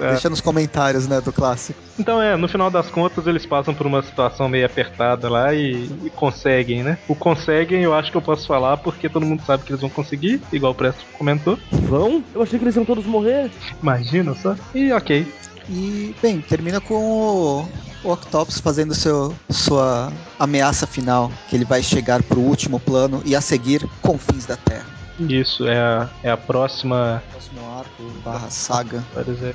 É. 0.00 0.12
Deixa 0.12 0.30
nos 0.30 0.40
comentários, 0.40 1.06
né, 1.06 1.20
do 1.20 1.32
clássico. 1.32 1.78
Então 1.98 2.20
é, 2.20 2.34
no 2.34 2.48
final 2.48 2.70
das 2.70 2.88
contas 2.88 3.26
eles 3.26 3.44
passam 3.44 3.74
por 3.74 3.86
uma 3.86 4.02
situação 4.02 4.48
meio 4.48 4.64
apertada 4.64 5.28
lá 5.28 5.54
e, 5.54 5.90
e 6.04 6.10
conseguem, 6.10 6.82
né? 6.82 6.98
O 7.06 7.14
conseguem 7.14 7.82
eu 7.82 7.94
acho 7.94 8.10
que 8.10 8.16
eu 8.16 8.22
posso 8.22 8.46
falar 8.46 8.78
porque 8.78 9.08
todo 9.08 9.26
mundo 9.26 9.42
sabe 9.46 9.62
que 9.62 9.70
eles 9.70 9.80
vão 9.80 9.90
conseguir, 9.90 10.40
igual 10.52 10.72
o 10.72 10.74
Presto 10.74 11.04
comentou. 11.18 11.58
Vão? 11.70 12.24
Eu 12.34 12.42
achei 12.42 12.58
que 12.58 12.64
eles 12.64 12.74
iam 12.74 12.84
todos 12.84 13.04
morrer. 13.04 13.50
Imagina 13.82 14.34
só. 14.34 14.56
E 14.74 14.90
ok. 14.90 15.26
E, 15.70 16.14
bem, 16.20 16.40
termina 16.40 16.80
com 16.80 16.94
o, 16.94 17.68
o 18.02 18.12
Octopus 18.12 18.58
fazendo 18.58 18.92
seu, 18.92 19.34
sua 19.48 20.12
ameaça 20.38 20.86
final, 20.86 21.30
que 21.48 21.56
ele 21.56 21.64
vai 21.64 21.82
chegar 21.82 22.22
pro 22.24 22.40
último 22.40 22.80
plano 22.80 23.22
e 23.24 23.36
a 23.36 23.40
seguir 23.40 23.88
confins 24.02 24.46
da 24.46 24.56
Terra. 24.56 25.00
Isso 25.28 25.68
é 25.68 25.78
a, 25.78 26.08
é 26.22 26.30
a 26.30 26.36
próxima. 26.36 27.22
Próximo 27.30 27.60
arco 27.78 28.02
barra 28.24 28.50
saga. 28.50 29.04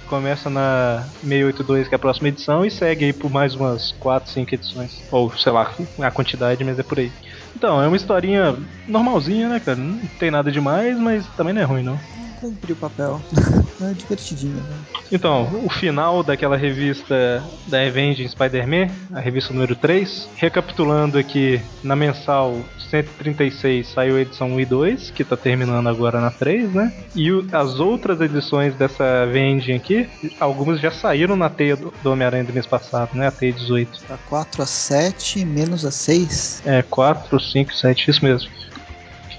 Começa 0.07 0.49
na 0.49 1.05
682, 1.21 1.87
que 1.87 1.95
é 1.95 1.97
a 1.97 1.99
próxima 1.99 2.27
edição, 2.27 2.63
e 2.63 2.71
segue 2.71 3.05
aí 3.05 3.13
por 3.13 3.31
mais 3.31 3.55
umas 3.55 3.91
4, 3.93 4.31
5 4.31 4.55
edições. 4.55 5.01
Ou 5.11 5.35
sei 5.35 5.51
lá, 5.51 5.73
a 5.99 6.11
quantidade, 6.11 6.63
mas 6.63 6.77
é 6.77 6.83
por 6.83 6.99
aí. 6.99 7.11
Então, 7.55 7.81
é 7.81 7.87
uma 7.87 7.95
historinha 7.95 8.55
normalzinha, 8.87 9.49
né, 9.49 9.59
cara? 9.59 9.77
Não 9.77 9.99
tem 10.19 10.29
nada 10.29 10.51
demais, 10.51 10.99
mas 10.99 11.25
também 11.35 11.53
não 11.53 11.61
é 11.61 11.65
ruim, 11.65 11.83
não. 11.83 11.99
Cumpriu 12.39 12.75
o 12.75 12.79
papel. 12.79 13.21
é 13.81 13.93
divertidinho, 13.93 14.55
né? 14.55 14.77
Então, 15.11 15.63
o 15.65 15.69
final 15.69 16.23
daquela 16.23 16.57
revista 16.57 17.43
da 17.67 17.81
Avenging 17.81 18.27
Spider-Man, 18.27 18.87
a 19.13 19.19
revista 19.19 19.53
número 19.53 19.75
3, 19.75 20.29
recapitulando 20.35 21.17
aqui, 21.17 21.61
na 21.83 21.95
mensal 21.95 22.55
136 22.89 23.87
saiu 23.87 24.15
a 24.17 24.21
edição 24.21 24.47
1 24.51 24.59
e 24.59 24.65
2, 24.65 25.11
que 25.11 25.23
tá 25.23 25.37
terminando 25.37 25.87
agora 25.87 26.19
na 26.19 26.31
3, 26.31 26.71
né? 26.73 26.91
E 27.15 27.31
o- 27.31 27.45
as 27.51 27.79
outras 27.79 28.19
edições 28.21 28.73
dessa 28.75 29.23
Avenging 29.23 29.73
aqui, 29.73 30.07
algumas 30.39 30.79
já 30.79 30.91
saíram 30.91 31.35
na 31.35 31.49
teia 31.49 31.75
do, 31.75 31.93
do 32.01 32.11
Homem-Aranha 32.11 32.43
do 32.43 32.53
mês 32.53 32.65
passado, 32.65 33.15
né? 33.15 33.27
A 33.27 33.31
teia 33.31 33.53
18. 33.53 34.07
Da 34.07 34.17
4 34.17 34.61
a 34.63 34.65
7, 34.65 35.45
menos 35.45 35.85
a 35.85 35.91
6. 35.91 36.61
É, 36.65 36.81
4, 36.81 37.39
5, 37.39 37.73
7, 37.73 38.09
isso 38.09 38.23
mesmo. 38.25 38.49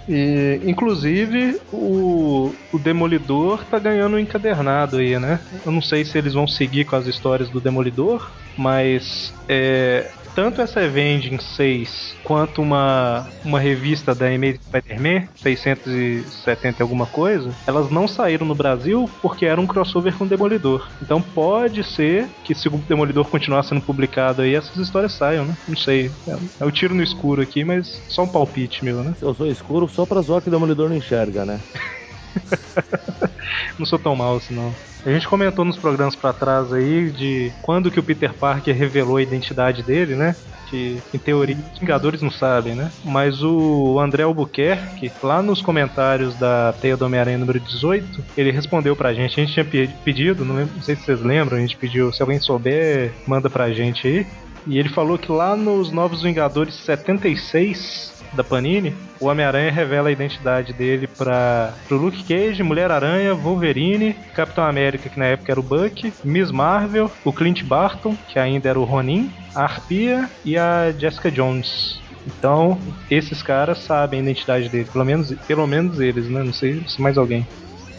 E, 0.09 0.61
inclusive, 0.65 1.61
o, 1.73 2.53
o 2.73 2.79
Demolidor 2.79 3.65
tá 3.65 3.79
ganhando 3.79 4.17
um 4.17 4.19
encadernado 4.19 4.99
aí, 4.99 5.19
né? 5.19 5.41
Eu 5.65 5.73
não 5.73 5.83
sei 5.83 6.05
se 6.05 6.17
eles 6.17 6.35
vão 6.35 6.47
seguir 6.47 6.85
com 6.85 6.97
as 6.97 7.07
histórias 7.07 7.49
do 7.51 7.61
Demolidor, 7.61 8.31
mas 8.57 9.33
é, 9.49 10.11
tanto 10.37 10.61
essa 10.61 10.81
Avenging 10.81 11.39
6 11.39 12.19
quanto 12.23 12.61
uma, 12.61 13.27
uma 13.43 13.59
revista 13.59 14.15
da 14.15 14.27
Amazing 14.27 14.61
Spider-Man, 14.67 15.29
670 15.43 16.77
e 16.79 16.83
alguma 16.83 17.07
coisa, 17.07 17.51
elas 17.67 17.91
não 17.91 18.07
saíram 18.07 18.47
no 18.47 18.55
Brasil 18.55 19.09
porque 19.23 19.47
era 19.47 19.59
um 19.59 19.67
crossover 19.67 20.17
com 20.17 20.25
o 20.25 20.29
Demolidor. 20.29 20.87
Então 21.01 21.23
pode 21.23 21.83
ser 21.83 22.29
que 22.45 22.55
se 22.55 22.69
o 22.69 22.77
Demolidor 22.77 23.25
continuar 23.31 23.63
sendo 23.63 23.81
publicado 23.81 24.43
aí, 24.43 24.55
essas 24.55 24.77
histórias 24.77 25.15
saiam, 25.15 25.47
né? 25.47 25.57
Não 25.67 25.77
sei. 25.77 26.11
É, 26.29 26.37
é 26.61 26.67
o 26.67 26.71
tiro 26.71 26.95
no 26.95 27.03
escuro 27.03 27.41
aqui, 27.41 27.65
mas 27.65 28.03
só 28.09 28.25
um 28.25 28.29
palpite 28.29 28.85
meu, 28.85 29.03
né? 29.03 29.15
Eu 29.23 29.35
sou 29.35 29.47
escuro 29.47 29.89
só 29.89 30.05
pra 30.05 30.21
zoar 30.21 30.43
que 30.43 30.49
o 30.49 30.53
Demolidor 30.53 30.91
não 30.91 30.97
enxerga, 30.97 31.47
né? 31.47 31.61
Não 33.79 33.87
sou 33.87 33.99
tão 33.99 34.17
mal 34.17 34.37
assim, 34.37 34.55
não. 34.55 34.75
A 35.05 35.11
gente 35.11 35.29
comentou 35.29 35.65
nos 35.65 35.77
programas 35.79 36.17
pra 36.17 36.33
trás 36.33 36.73
aí 36.73 37.11
de 37.11 37.53
quando 37.63 37.91
que 37.91 38.01
o 38.01 38.03
Peter 38.03 38.33
Parker 38.35 38.75
revelou 38.77 39.17
a 39.17 39.23
identidade 39.23 39.83
dele, 39.83 40.17
né? 40.17 40.35
Que 40.69 41.01
em 41.15 41.19
teoria 41.19 41.57
os 41.73 41.79
Vingadores 41.79 42.23
não 42.23 42.31
sabem, 42.31 42.75
né? 42.75 42.91
Mas 43.05 43.41
o 43.43 44.01
André 44.01 44.25
Albuquerque, 44.25 45.13
lá 45.23 45.41
nos 45.41 45.63
comentários 45.63 46.35
da 46.35 46.73
Teia 46.73 46.97
do 46.97 47.05
Homem-Aranha 47.05 47.39
número 47.39 47.61
18, 47.61 48.25
ele 48.37 48.51
respondeu 48.51 48.97
pra 48.97 49.15
gente. 49.15 49.39
A 49.41 49.45
gente 49.45 49.53
tinha 49.55 49.65
pe- 49.65 49.91
pedido, 50.05 50.45
não, 50.45 50.57
lembro- 50.57 50.75
não 50.75 50.83
sei 50.83 50.97
se 50.97 51.03
vocês 51.05 51.21
lembram, 51.23 51.57
a 51.57 51.61
gente 51.61 51.77
pediu, 51.77 52.13
se 52.13 52.21
alguém 52.21 52.41
souber, 52.41 53.15
manda 53.29 53.49
pra 53.49 53.71
gente 53.73 54.09
aí. 54.09 54.27
E 54.67 54.77
ele 54.77 54.89
falou 54.89 55.17
que 55.17 55.31
lá 55.31 55.55
nos 55.55 55.93
Novos 55.93 56.23
Vingadores 56.25 56.75
76 56.75 58.16
da 58.37 58.45
Panini, 58.45 58.95
o 59.21 59.27
Homem-Aranha 59.27 59.71
revela 59.73 60.09
a 60.09 60.13
identidade 60.13 60.73
dele 60.73 61.07
para 61.07 61.75
pro 61.89 61.97
Luke 61.97 62.23
Cage, 62.25 62.63
Mulher-Aranha, 62.63 63.35
Wolverine, 63.35 64.15
Capitão 64.35 64.65
América, 64.65 65.09
que 65.09 65.19
na 65.19 65.27
época 65.27 65.51
era 65.53 65.61
o 65.61 65.63
Buck, 65.63 66.13
Miss 66.25 66.51
Marvel, 66.51 67.11
o 67.25 67.33
Clint 67.33 67.63
Barton, 67.65 68.17
que 68.29 68.39
ainda 68.39 68.69
era 68.69 68.79
o 68.79 68.85
Ronin, 68.85 69.31
a 69.55 69.63
Arpia 69.65 70.31
e 70.45 70.57
a 70.57 70.93
Jessica 70.97 71.31
Jones. 71.31 72.01
Então, 72.27 72.79
esses 73.11 73.43
caras 73.43 73.79
sabem 73.79 74.21
a 74.21 74.23
identidade 74.23 74.69
dele, 74.69 74.89
pelo 74.93 75.05
menos, 75.05 75.33
pelo 75.47 75.67
menos 75.67 75.99
eles, 76.01 76.29
né? 76.29 76.43
Não 76.43 76.53
sei 76.53 76.83
se 76.87 77.01
mais 77.01 77.17
alguém. 77.17 77.47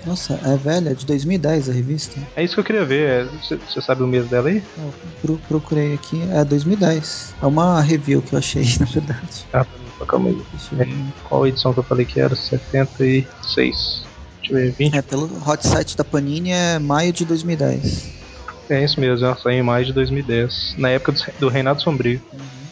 Nossa, 0.06 0.40
é 0.46 0.56
velha, 0.56 0.96
de 0.96 1.06
2010 1.06 1.70
a 1.70 1.74
revista. 1.74 2.18
É 2.36 2.44
isso 2.44 2.54
que 2.54 2.60
eu 2.62 2.64
queria 2.64 2.86
ver. 2.86 3.10
é, 3.10 3.26
Você 3.26 3.82
sabe 3.82 4.04
o 4.04 4.08
mês 4.08 4.26
dela 4.30 4.48
aí? 4.48 4.62
Eu 4.78 4.94
pro- 5.22 5.42
procurei 5.50 5.94
aqui, 5.96 6.22
é 6.32 6.46
2010. 6.46 7.36
É 7.42 7.46
uma 7.46 7.82
review 7.82 8.22
que 8.22 8.34
eu 8.34 8.40
achei, 8.40 8.64
na 8.80 8.86
verdade. 8.86 9.46
Ah, 9.52 9.66
calma 10.06 10.30
aí. 10.30 10.42
Ver. 10.72 10.88
Qual 11.24 11.48
edição 11.48 11.74
que 11.74 11.80
eu 11.80 11.84
falei 11.84 12.06
que 12.06 12.20
era? 12.20 12.36
76. 12.36 14.06
Deixa 14.40 14.54
eu 14.54 14.56
ver, 14.56 14.72
20. 14.74 14.96
É, 14.96 15.02
pelo 15.02 15.26
hot 15.48 15.66
site 15.66 15.98
da 15.98 16.04
Panini 16.04 16.52
é 16.52 16.80
maio 16.80 17.12
de 17.12 17.26
2010. 17.26 18.18
É 18.70 18.84
isso 18.84 19.00
mesmo, 19.00 19.26
ela 19.26 19.38
saiu 19.38 19.60
em 19.60 19.64
maio 19.64 19.86
de 19.86 19.94
2010, 19.94 20.76
na 20.78 20.90
época 20.90 21.14
do, 21.14 21.20
do 21.40 21.50
Reinado 21.50 21.82
Sombrio. 21.82 22.22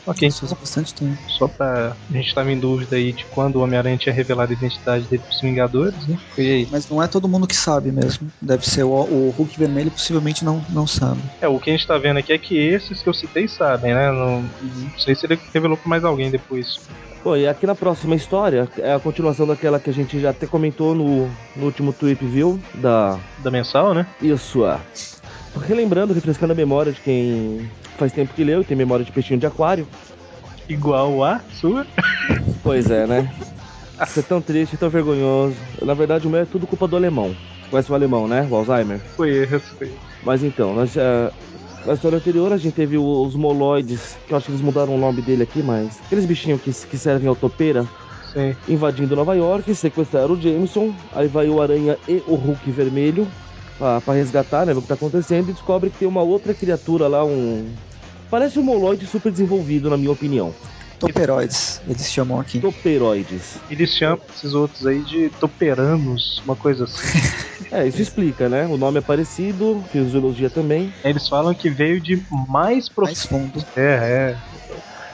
Ok, 0.06 0.28
Isso 0.28 0.42
faz 0.42 0.54
bastante 0.54 0.94
tempo. 0.94 1.18
só 1.28 1.48
pra. 1.48 1.96
A 2.10 2.14
gente 2.14 2.34
tava 2.34 2.52
em 2.52 2.60
dúvida 2.60 2.96
aí 2.96 3.12
de 3.12 3.26
quando 3.26 3.56
o 3.58 3.62
Homem-Aranha 3.62 3.98
tinha 3.98 4.14
revelado 4.14 4.52
a 4.52 4.56
identidade 4.56 5.08
dele 5.08 5.24
pros 5.24 5.42
Vingadores, 5.42 6.08
né? 6.08 6.18
E 6.38 6.42
aí? 6.42 6.68
Mas 6.72 6.90
não 6.90 7.02
é 7.02 7.08
todo 7.08 7.28
mundo 7.28 7.48
que 7.48 7.56
sabe 7.56 7.92
mesmo. 7.92 8.32
Deve 8.42 8.66
ser 8.66 8.84
o, 8.84 8.90
o 8.92 9.30
Hulk 9.32 9.58
vermelho, 9.58 9.92
possivelmente 9.92 10.46
não, 10.46 10.64
não 10.70 10.86
sabe. 10.86 11.20
É, 11.42 11.48
o 11.48 11.60
que 11.60 11.70
a 11.70 11.74
gente 11.74 11.88
tá 11.88 11.98
vendo 11.98 12.18
aqui 12.18 12.32
é 12.34 12.38
que 12.38 12.56
esses 12.58 13.02
que 13.02 13.10
eu 13.10 13.14
citei 13.14 13.48
sabem, 13.48 13.94
né? 13.94 14.12
Não, 14.12 14.42
não 14.42 15.00
sei 15.00 15.16
se 15.16 15.26
ele 15.26 15.40
revelou 15.54 15.78
pra 15.78 15.90
mais 15.90 16.04
alguém 16.04 16.30
depois. 16.30 16.80
Pô, 17.24 17.36
e 17.36 17.48
aqui 17.48 17.66
na 17.66 17.74
próxima 17.74 18.14
história 18.14 18.70
é 18.78 18.94
a 18.94 19.00
continuação 19.00 19.48
daquela 19.48 19.80
que 19.80 19.90
a 19.90 19.94
gente 19.94 20.20
já 20.20 20.30
até 20.30 20.46
comentou 20.46 20.94
no, 20.94 21.28
no 21.56 21.66
último 21.66 21.92
Tweep 21.92 22.24
View, 22.24 22.60
da 22.76 23.18
Da 23.40 23.50
mensal, 23.50 23.96
né? 23.96 24.06
Isso, 24.22 24.64
é. 24.64 24.80
Relembrando, 25.62 26.14
refrescando 26.14 26.54
a 26.54 26.56
memória 26.56 26.92
de 26.92 27.02
quem 27.02 27.70
faz 27.98 28.12
tempo 28.12 28.34
que 28.34 28.44
leu 28.44 28.62
e 28.62 28.66
tem 28.66 28.76
memória 28.76 29.06
de 29.06 29.12
peixinho 29.12 29.40
de 29.40 29.46
aquário. 29.46 29.88
Igual 30.68 31.24
a 31.24 31.40
sua. 31.60 31.86
Pois 32.62 32.90
é, 32.90 33.06
né? 33.08 33.32
Isso 34.06 34.20
é 34.20 34.24
tão 34.24 34.42
triste, 34.42 34.78
tão 34.78 34.90
vergonhoso. 34.90 35.56
Na 35.82 35.94
verdade, 35.94 36.28
o 36.28 36.30
meu 36.30 36.42
é 36.42 36.46
tudo 36.46 36.68
culpa 36.68 36.88
do 36.88 36.96
alemão. 36.96 37.36
Conhece 37.70 37.92
o 37.92 37.96
alemão, 37.96 38.28
né? 38.28 38.48
O 38.50 38.56
Alzheimer. 38.56 39.00
Foi 39.16 39.30
esse. 39.30 39.60
Foi. 39.60 39.92
Mas 40.24 40.44
então, 40.44 40.74
nós 40.74 40.92
já. 40.92 41.32
Na 41.86 41.94
história 41.94 42.18
anterior 42.18 42.52
a 42.52 42.58
gente 42.58 42.74
teve 42.74 42.98
os 42.98 43.36
moloides, 43.36 44.18
que 44.26 44.34
eu 44.34 44.38
acho 44.38 44.48
que 44.48 44.52
eles 44.52 44.62
mudaram 44.62 44.96
o 44.96 44.98
nome 44.98 45.22
dele 45.22 45.44
aqui, 45.44 45.62
mas. 45.62 46.00
Aqueles 46.06 46.26
bichinhos 46.26 46.62
que, 46.62 46.74
que 46.74 46.98
servem 46.98 47.30
ao 47.30 47.36
topeira, 47.36 47.86
Sim. 48.34 48.56
invadindo 48.68 49.16
Nova 49.16 49.36
York, 49.36 49.74
sequestraram 49.74 50.34
o 50.34 50.42
Jameson. 50.42 50.94
Aí 51.14 51.28
vai 51.28 51.48
o 51.48 51.62
Aranha 51.62 51.98
e 52.08 52.24
o 52.28 52.36
Hulk 52.36 52.70
vermelho 52.72 53.28
pra, 53.78 54.02
pra 54.02 54.14
resgatar, 54.14 54.66
né? 54.66 54.74
Ver 54.74 54.80
o 54.80 54.82
que 54.82 54.88
tá 54.88 54.94
acontecendo. 54.94 55.50
E 55.50 55.54
descobre 55.54 55.90
que 55.90 56.00
tem 56.00 56.08
uma 56.08 56.22
outra 56.22 56.54
criatura 56.54 57.08
lá, 57.08 57.24
um. 57.24 57.72
Parece 58.30 58.60
um 58.60 58.64
moloide 58.64 59.06
super 59.06 59.32
desenvolvido, 59.32 59.90
na 59.90 59.98
minha 59.98 60.12
opinião. 60.12 60.54
Toperoides, 61.00 61.82
eles 61.88 62.12
chamam 62.12 62.40
aqui. 62.40 62.60
Toperoides. 62.60 63.58
Eles 63.70 63.92
chamam 63.92 64.20
esses 64.34 64.54
outros 64.54 64.88
aí 64.88 65.02
de 65.04 65.30
toperanos, 65.30 66.42
uma 66.46 66.56
coisa 66.56 66.86
assim. 66.86 67.20
É, 67.72 67.86
isso 67.86 68.02
explica, 68.02 68.48
né? 68.48 68.66
O 68.68 68.78
nome 68.78 69.00
é 69.00 69.02
parecido, 69.02 69.84
fisiologia 69.92 70.50
também. 70.50 70.94
Eles 71.04 71.28
falam 71.28 71.54
que 71.54 71.70
veio 71.70 72.00
de 72.00 72.22
mais 72.48 72.88
profundo. 72.88 73.08
Mais 73.08 73.24
fundo. 73.26 73.66
É, 73.76 73.82
é. 73.82 74.38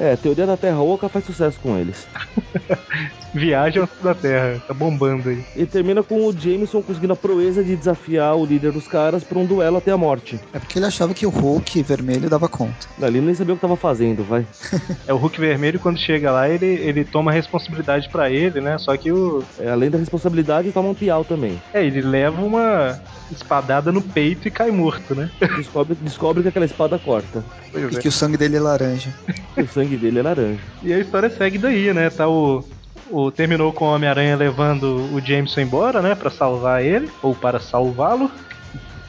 É, 0.01 0.15
teoria 0.15 0.47
da 0.47 0.57
Terra 0.57 0.81
Oca 0.81 1.07
faz 1.07 1.23
sucesso 1.23 1.59
com 1.61 1.77
eles. 1.77 2.07
Viagem 3.33 3.87
da 4.03 4.13
Terra, 4.13 4.61
tá 4.67 4.73
bombando 4.73 5.29
aí. 5.29 5.45
E 5.55 5.65
termina 5.65 6.03
com 6.03 6.25
o 6.25 6.33
Jameson 6.37 6.81
conseguindo 6.81 7.13
a 7.13 7.15
proeza 7.15 7.63
de 7.63 7.75
desafiar 7.77 8.35
o 8.35 8.45
líder 8.45 8.73
dos 8.73 8.87
caras 8.87 9.23
pra 9.23 9.39
um 9.39 9.45
duelo 9.45 9.77
até 9.77 9.91
a 9.91 9.97
morte. 9.97 10.37
É 10.51 10.59
porque 10.59 10.77
ele 10.77 10.85
achava 10.85 11.13
que 11.13 11.25
o 11.25 11.29
Hulk 11.29 11.81
vermelho 11.83 12.29
dava 12.29 12.49
conta. 12.49 12.87
Ali 13.01 13.21
nem 13.21 13.33
sabia 13.33 13.53
o 13.53 13.57
que 13.57 13.61
tava 13.61 13.77
fazendo, 13.77 14.23
vai. 14.23 14.45
É 15.07 15.13
o 15.13 15.17
Hulk 15.17 15.39
vermelho 15.39 15.79
quando 15.79 15.97
chega 15.97 16.31
lá, 16.31 16.49
ele, 16.49 16.65
ele 16.65 17.05
toma 17.05 17.31
a 17.31 17.33
responsabilidade 17.33 18.09
pra 18.09 18.29
ele, 18.29 18.59
né? 18.59 18.77
Só 18.77 18.97
que 18.97 19.11
o 19.11 19.43
É, 19.59 19.69
além 19.69 19.89
da 19.89 19.97
responsabilidade, 19.97 20.71
toma 20.71 20.89
um 20.89 20.93
piau 20.95 21.23
também. 21.23 21.61
é, 21.73 21.85
ele 21.85 22.01
leva 22.01 22.41
uma 22.41 22.99
espadada 23.31 23.91
no 23.91 24.01
peito 24.01 24.47
e 24.47 24.51
cai 24.51 24.71
morto, 24.71 25.15
né? 25.15 25.29
Descobre, 25.55 25.95
descobre 26.01 26.43
que 26.43 26.49
aquela 26.49 26.65
espada 26.65 26.99
corta. 26.99 27.43
Pois 27.71 27.93
E 27.93 27.97
é. 27.97 28.01
que 28.01 28.07
o 28.09 28.11
sangue 28.11 28.35
dele 28.35 28.57
é 28.57 28.59
laranja. 28.59 29.09
O 29.57 29.67
sangue 29.67 29.90
dele 29.97 30.19
é 30.19 30.23
laranja. 30.23 30.59
E 30.83 30.93
a 30.93 30.99
história 30.99 31.29
segue 31.29 31.57
daí, 31.57 31.93
né? 31.93 32.09
Tá 32.09 32.27
o 32.27 32.63
o 33.11 33.29
terminou 33.29 33.73
com 33.73 33.85
o 33.85 33.93
Homem-Aranha 33.93 34.37
levando 34.37 35.13
o 35.13 35.19
Jameson 35.19 35.61
embora, 35.61 36.01
né, 36.01 36.15
Pra 36.15 36.29
salvar 36.29 36.83
ele 36.83 37.09
ou 37.21 37.35
para 37.35 37.59
salvá-lo. 37.59 38.31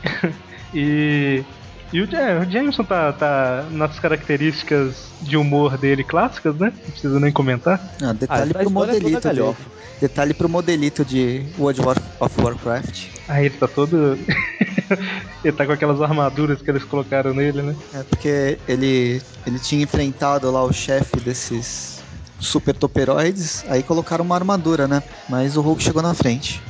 e 0.75 1.45
e 1.93 2.01
o, 2.01 2.17
é, 2.17 2.39
o 2.41 2.51
Jameson 2.51 2.85
tá, 2.85 3.13
tá 3.13 3.67
nas 3.71 3.99
características 4.01 4.95
de 5.21 5.37
humor 5.37 5.77
dele 5.79 6.03
clássicas, 6.05 6.57
né? 6.57 6.73
Não 6.85 6.91
precisa 6.91 7.21
nem 7.21 7.33
comentar. 7.33 7.79
Ah, 8.03 8.13
detalhe 8.13 8.51
Ah, 8.51 8.55
pro 8.55 8.63
história 8.63 8.67
é 8.67 8.71
modelito 8.95 9.21
dele. 9.21 9.21
galhofa. 9.41 9.71
Detalhe 10.01 10.35
pro 10.35 10.49
modelito 10.49 11.05
de 11.05 11.45
World 11.59 11.81
War- 11.83 12.03
of 12.19 12.41
Warcraft. 12.41 13.07
Aí 13.29 13.47
ele 13.47 13.57
tá 13.57 13.69
todo. 13.69 14.19
ele 15.45 15.57
tá 15.57 15.65
com 15.67 15.73
aquelas 15.73 16.01
armaduras 16.01 16.61
que 16.61 16.71
eles 16.71 16.83
colocaram 16.85 17.33
nele, 17.35 17.63
né? 17.63 17.77
É 17.95 18.03
porque 18.03 18.59
ele, 18.67 19.23
ele 19.47 19.59
tinha 19.59 19.83
enfrentado 19.85 20.51
lá 20.51 20.65
o 20.65 20.73
chefe 20.73 21.21
desses 21.21 22.01
super 22.41 22.75
toperoides, 22.75 23.65
aí 23.69 23.83
colocaram 23.85 24.25
uma 24.25 24.35
armadura, 24.35 24.89
né? 24.89 25.01
Mas 25.29 25.57
o 25.57 25.61
Hulk 25.61 25.81
chegou 25.81 26.03
na 26.03 26.15
frente. 26.15 26.61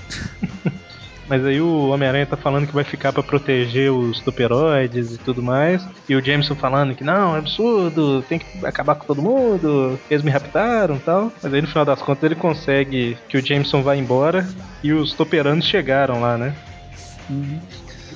Mas 1.32 1.46
aí 1.46 1.62
o 1.62 1.88
Homem-Aranha 1.88 2.26
tá 2.26 2.36
falando 2.36 2.66
que 2.66 2.74
vai 2.74 2.84
ficar 2.84 3.10
pra 3.10 3.22
proteger 3.22 3.90
os 3.90 4.20
toperoides 4.20 5.14
e 5.14 5.16
tudo 5.18 5.42
mais. 5.42 5.82
E 6.06 6.14
o 6.14 6.22
Jameson 6.22 6.54
falando 6.54 6.94
que 6.94 7.02
não, 7.02 7.34
é 7.34 7.38
absurdo, 7.38 8.20
tem 8.28 8.38
que 8.38 8.66
acabar 8.66 8.96
com 8.96 9.06
todo 9.06 9.22
mundo, 9.22 9.98
eles 10.10 10.22
me 10.22 10.30
raptaram 10.30 10.96
e 10.96 10.98
tal. 10.98 11.32
Mas 11.42 11.54
aí 11.54 11.62
no 11.62 11.68
final 11.68 11.86
das 11.86 12.02
contas 12.02 12.24
ele 12.24 12.34
consegue 12.34 13.16
que 13.30 13.38
o 13.38 13.40
Jameson 13.42 13.82
vá 13.82 13.96
embora 13.96 14.46
e 14.82 14.92
os 14.92 15.14
toperanos 15.14 15.64
chegaram 15.64 16.20
lá, 16.20 16.36
né? 16.36 16.54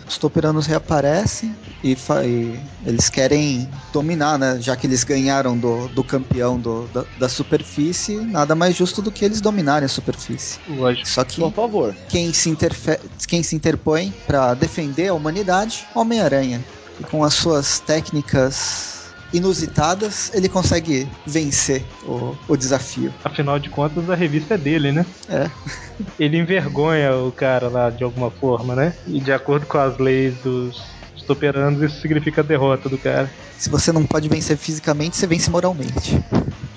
Os 0.09 0.19
toperanos 0.19 0.66
reaparecem 0.66 1.55
e, 1.83 1.92
e 2.25 2.61
eles 2.87 3.09
querem 3.09 3.69
dominar, 3.92 4.38
né? 4.38 4.59
Já 4.61 4.77
que 4.77 4.87
eles 4.87 5.03
ganharam 5.05 5.57
do, 5.59 5.88
do 5.88 6.05
campeão 6.05 6.59
do- 6.59 6.87
da, 6.88 7.05
da 7.19 7.29
superfície, 7.29 8.16
nada 8.16 8.55
mais 8.55 8.77
justo 8.77 9.03
do 9.03 9.11
que 9.11 9.25
eles 9.25 9.40
dominarem 9.40 9.87
a 9.87 9.88
superfície. 9.88 10.59
Lógico. 10.69 11.09
Só 11.09 11.25
que 11.25 11.40
Por 11.40 11.53
favor. 11.53 11.95
quem 12.09 12.33
se, 12.33 12.49
interfe- 12.49 13.01
quem 13.27 13.42
se 13.42 13.57
interpõe 13.57 14.12
para 14.27 14.55
defender 14.55 15.09
a 15.09 15.14
humanidade, 15.14 15.87
Homem-Aranha. 15.95 16.64
E 17.01 17.05
com 17.05 17.23
as 17.25 17.35
suas 17.35 17.79
técnicas 17.81 18.95
inusitadas, 19.37 20.31
ele 20.35 20.49
consegue 20.49 21.09
vencer 21.27 21.85
o, 22.05 22.37
o 22.49 22.57
desafio. 22.57 23.12
Afinal 23.25 23.59
de 23.59 23.70
contas, 23.70 24.09
a 24.09 24.14
revista 24.14 24.55
é 24.55 24.59
dele, 24.59 24.92
né? 24.92 25.07
É. 25.29 25.51
Ele 26.20 26.37
envergonha 26.37 27.14
o 27.16 27.33
cara 27.33 27.68
lá 27.68 27.88
de 27.88 28.05
alguma 28.05 28.31
forma, 28.31 28.75
né? 28.75 28.94
E 29.07 29.18
de 29.18 29.33
acordo 29.33 29.64
com 29.64 29.79
as 29.79 29.96
leis 29.96 30.35
dos, 30.44 30.79
toperanos, 31.27 31.83
isso 31.83 32.01
significa 32.01 32.40
a 32.40 32.44
derrota 32.44 32.88
do 32.88 32.96
cara. 32.96 33.31
Se 33.59 33.68
você 33.68 33.92
não 33.92 34.07
pode 34.07 34.29
vencer 34.29 34.57
fisicamente, 34.57 35.16
você 35.16 35.27
vence 35.27 35.51
moralmente. 35.51 36.22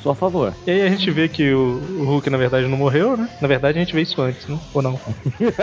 Só 0.01 0.11
a 0.11 0.15
favor. 0.15 0.53
E 0.65 0.71
aí 0.71 0.81
a 0.81 0.89
gente 0.89 1.11
vê 1.11 1.27
que 1.27 1.51
o, 1.51 1.81
o 1.99 2.03
Hulk, 2.05 2.29
na 2.29 2.37
verdade, 2.37 2.67
não 2.67 2.77
morreu, 2.77 3.17
né? 3.17 3.29
Na 3.41 3.47
verdade, 3.47 3.77
a 3.77 3.81
gente 3.81 3.93
vê 3.93 4.01
isso 4.01 4.21
antes, 4.21 4.47
né? 4.47 4.57
Ou 4.73 4.81
não? 4.81 4.99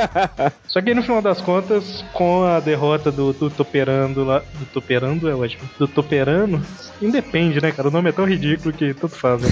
Só 0.68 0.80
que 0.82 0.90
aí, 0.90 0.94
no 0.94 1.02
final 1.02 1.22
das 1.22 1.40
contas, 1.40 2.04
com 2.12 2.44
a 2.44 2.60
derrota 2.60 3.10
do, 3.10 3.32
do 3.32 3.48
Toperando 3.48 4.24
lá... 4.24 4.40
Do 4.40 4.66
Toperando 4.66 5.28
é 5.28 5.34
ótimo. 5.34 5.62
Do 5.78 5.88
Toperano, 5.88 6.62
independe, 7.00 7.62
né, 7.62 7.72
cara? 7.72 7.88
O 7.88 7.90
nome 7.90 8.10
é 8.10 8.12
tão 8.12 8.26
ridículo 8.26 8.74
que 8.74 8.92
tudo 8.92 9.14
faz, 9.14 9.40
né? 9.40 9.48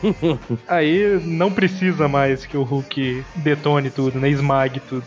aí 0.68 1.20
não 1.24 1.50
precisa 1.50 2.06
mais 2.06 2.44
que 2.44 2.56
o 2.56 2.62
Hulk 2.62 3.24
detone 3.36 3.90
tudo, 3.90 4.18
né? 4.20 4.28
Esmague 4.28 4.80
tudo. 4.80 5.04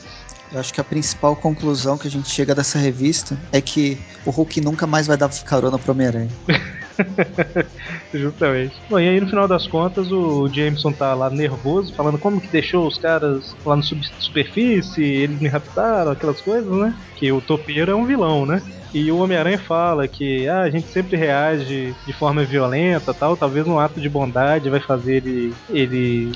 Eu 0.51 0.59
acho 0.59 0.73
que 0.73 0.81
a 0.81 0.83
principal 0.83 1.35
conclusão 1.35 1.97
que 1.97 2.07
a 2.07 2.12
gente 2.12 2.29
chega 2.29 2.55
dessa 2.55 2.79
revista 2.79 3.38
é 3.51 3.62
que 3.62 3.97
o 4.25 4.31
Hulk 4.31 4.62
nunca 4.62 4.88
mais 4.88 5.05
vai 5.05 5.15
dar 5.15 5.29
carona 5.43 5.77
pro 5.77 5.91
Homem-Aranha. 5.91 6.29
Justamente. 8.13 8.75
Bom, 8.89 8.99
e 8.99 9.07
aí 9.07 9.21
no 9.21 9.27
final 9.29 9.47
das 9.47 9.67
contas 9.67 10.12
o 10.12 10.49
Jameson 10.51 10.91
tá 10.91 11.13
lá 11.13 11.29
nervoso, 11.29 11.93
falando 11.95 12.17
como 12.17 12.41
que 12.41 12.47
deixou 12.47 12.88
os 12.88 12.97
caras 12.97 13.55
lá 13.65 13.79
sub- 13.81 14.03
superfície, 14.19 15.03
eles 15.03 15.39
me 15.39 15.47
raptaram, 15.47 16.12
aquelas 16.12 16.41
coisas, 16.41 16.71
né? 16.71 16.93
Que 17.17 17.31
o 17.31 17.41
topeiro 17.41 17.91
é 17.91 17.95
um 17.95 18.05
vilão, 18.05 18.45
né? 18.45 18.62
E 18.93 19.12
o 19.12 19.19
Homem-Aranha 19.19 19.59
fala 19.59 20.07
que 20.07 20.47
ah, 20.47 20.62
a 20.62 20.69
gente 20.69 20.91
sempre 20.91 21.15
reage 21.15 21.95
de 22.05 22.13
forma 22.13 22.43
violenta 22.43 23.13
tal, 23.13 23.38
talvez 23.38 23.67
um 23.67 23.77
ato 23.77 24.01
de 24.01 24.09
bondade 24.09 24.69
vai 24.69 24.81
fazer 24.81 25.17
ele, 25.17 25.53
ele 25.69 26.31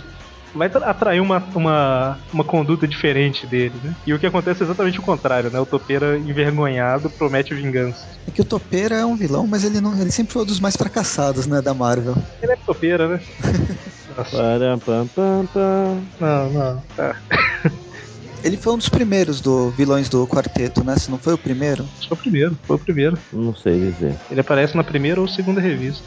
vai 0.54 0.70
tra- 0.70 0.86
atrair 0.89 1.20
uma, 1.22 1.38
uma, 1.56 2.20
uma 2.32 2.44
conduta 2.44 2.88
diferente 2.88 3.46
dele, 3.48 3.74
né? 3.84 3.96
E 4.06 4.13
o 4.13 4.20
que 4.20 4.26
acontece 4.26 4.62
é 4.62 4.66
exatamente 4.66 5.00
o 5.00 5.04
contrário, 5.04 5.50
né? 5.52 5.60
O 5.60 5.66
topeira 5.66 6.18
envergonhado 6.18 7.10
promete 7.10 7.54
vingança. 7.54 8.06
É 8.28 8.32
que 8.32 8.42
o 8.42 8.46
Topeira 8.46 8.96
é 8.96 9.06
um 9.06 9.16
vilão, 9.18 9.46
mas 9.46 9.63
ele, 9.66 9.82
não, 9.82 10.00
ele 10.00 10.12
sempre 10.12 10.32
foi 10.34 10.44
um 10.44 10.46
dos 10.46 10.60
mais 10.60 10.78
fracassados, 10.78 11.46
né, 11.46 11.62
da 11.62 11.74
Marvel. 11.74 12.16
Ele 12.42 12.54
é 12.54 12.56
topeira, 12.56 13.08
né? 13.10 13.20
Nossa, 14.18 14.38
Param, 14.38 14.80
pam, 14.80 15.08
pam, 15.08 15.46
pam. 15.48 16.02
não, 16.20 16.50
não. 16.52 16.84
Tá. 16.96 17.16
Ele 18.44 18.58
foi 18.58 18.74
um 18.74 18.78
dos 18.78 18.89
primeiros 18.89 19.39
do 19.39 19.70
vilões 19.72 20.10
do 20.10 20.28
quarteto, 20.28 20.84
né? 20.84 20.98
Se 20.98 21.10
não 21.10 21.18
foi 21.18 21.34
o 21.34 21.38
primeiro. 21.38 21.88
Foi 22.10 22.18
o 22.18 22.20
primeiro, 22.20 22.58
foi 22.68 22.76
o 22.76 22.80
primeiro. 22.80 23.18
Não 23.32 23.56
sei 23.56 23.80
dizer. 23.80 24.16
Ele 24.30 24.42
aparece 24.42 24.76
na 24.76 24.84
primeira 24.84 25.22
ou 25.22 25.28
segunda 25.30 25.62
revista. 25.62 26.04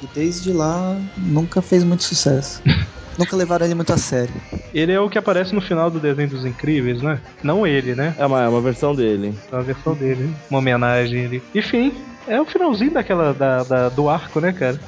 E 0.00 0.06
desde 0.14 0.52
lá 0.52 0.96
nunca 1.16 1.60
fez 1.60 1.82
muito 1.82 2.04
sucesso. 2.04 2.62
nunca 3.18 3.36
levaram 3.36 3.66
ele 3.66 3.74
muito 3.74 3.92
a 3.92 3.96
sério. 3.96 4.32
Ele 4.72 4.92
é 4.92 5.00
o 5.00 5.08
que 5.08 5.18
aparece 5.18 5.54
no 5.54 5.60
final 5.60 5.90
do 5.90 6.00
desenho 6.00 6.28
dos 6.28 6.44
Incríveis, 6.46 7.02
né? 7.02 7.20
Não 7.42 7.66
ele, 7.66 7.94
né? 7.94 8.14
É 8.18 8.24
uma, 8.26 8.42
é 8.42 8.48
uma 8.48 8.60
versão 8.60 8.94
dele. 8.94 9.34
É 9.50 9.54
uma 9.56 9.62
versão 9.62 9.94
dele, 9.94 10.24
né? 10.24 10.34
uma 10.50 10.58
homenagem 10.60 11.26
ali. 11.26 11.42
Enfim, 11.54 11.92
é 12.26 12.40
o 12.40 12.46
finalzinho 12.46 12.92
daquela 12.92 13.34
da, 13.34 13.62
da- 13.64 13.88
do 13.90 14.08
arco, 14.08 14.40
né, 14.40 14.52
cara? 14.52 14.80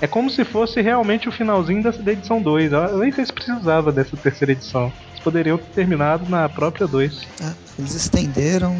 É 0.00 0.06
como 0.06 0.30
se 0.30 0.44
fosse 0.44 0.80
realmente 0.80 1.28
o 1.28 1.32
finalzinho 1.32 1.82
da, 1.82 1.90
da 1.90 2.12
edição 2.12 2.40
2. 2.40 2.72
Eu 2.72 2.98
nem 2.98 3.10
sei 3.12 3.26
se 3.26 3.32
precisava 3.32 3.90
dessa 3.92 4.16
terceira 4.16 4.52
edição. 4.52 4.92
Eles 5.10 5.20
poderiam 5.24 5.58
ter 5.58 5.66
terminado 5.74 6.28
na 6.28 6.48
própria 6.48 6.86
2. 6.86 7.26
É, 7.42 7.52
eles 7.78 7.94
estenderam. 7.94 8.76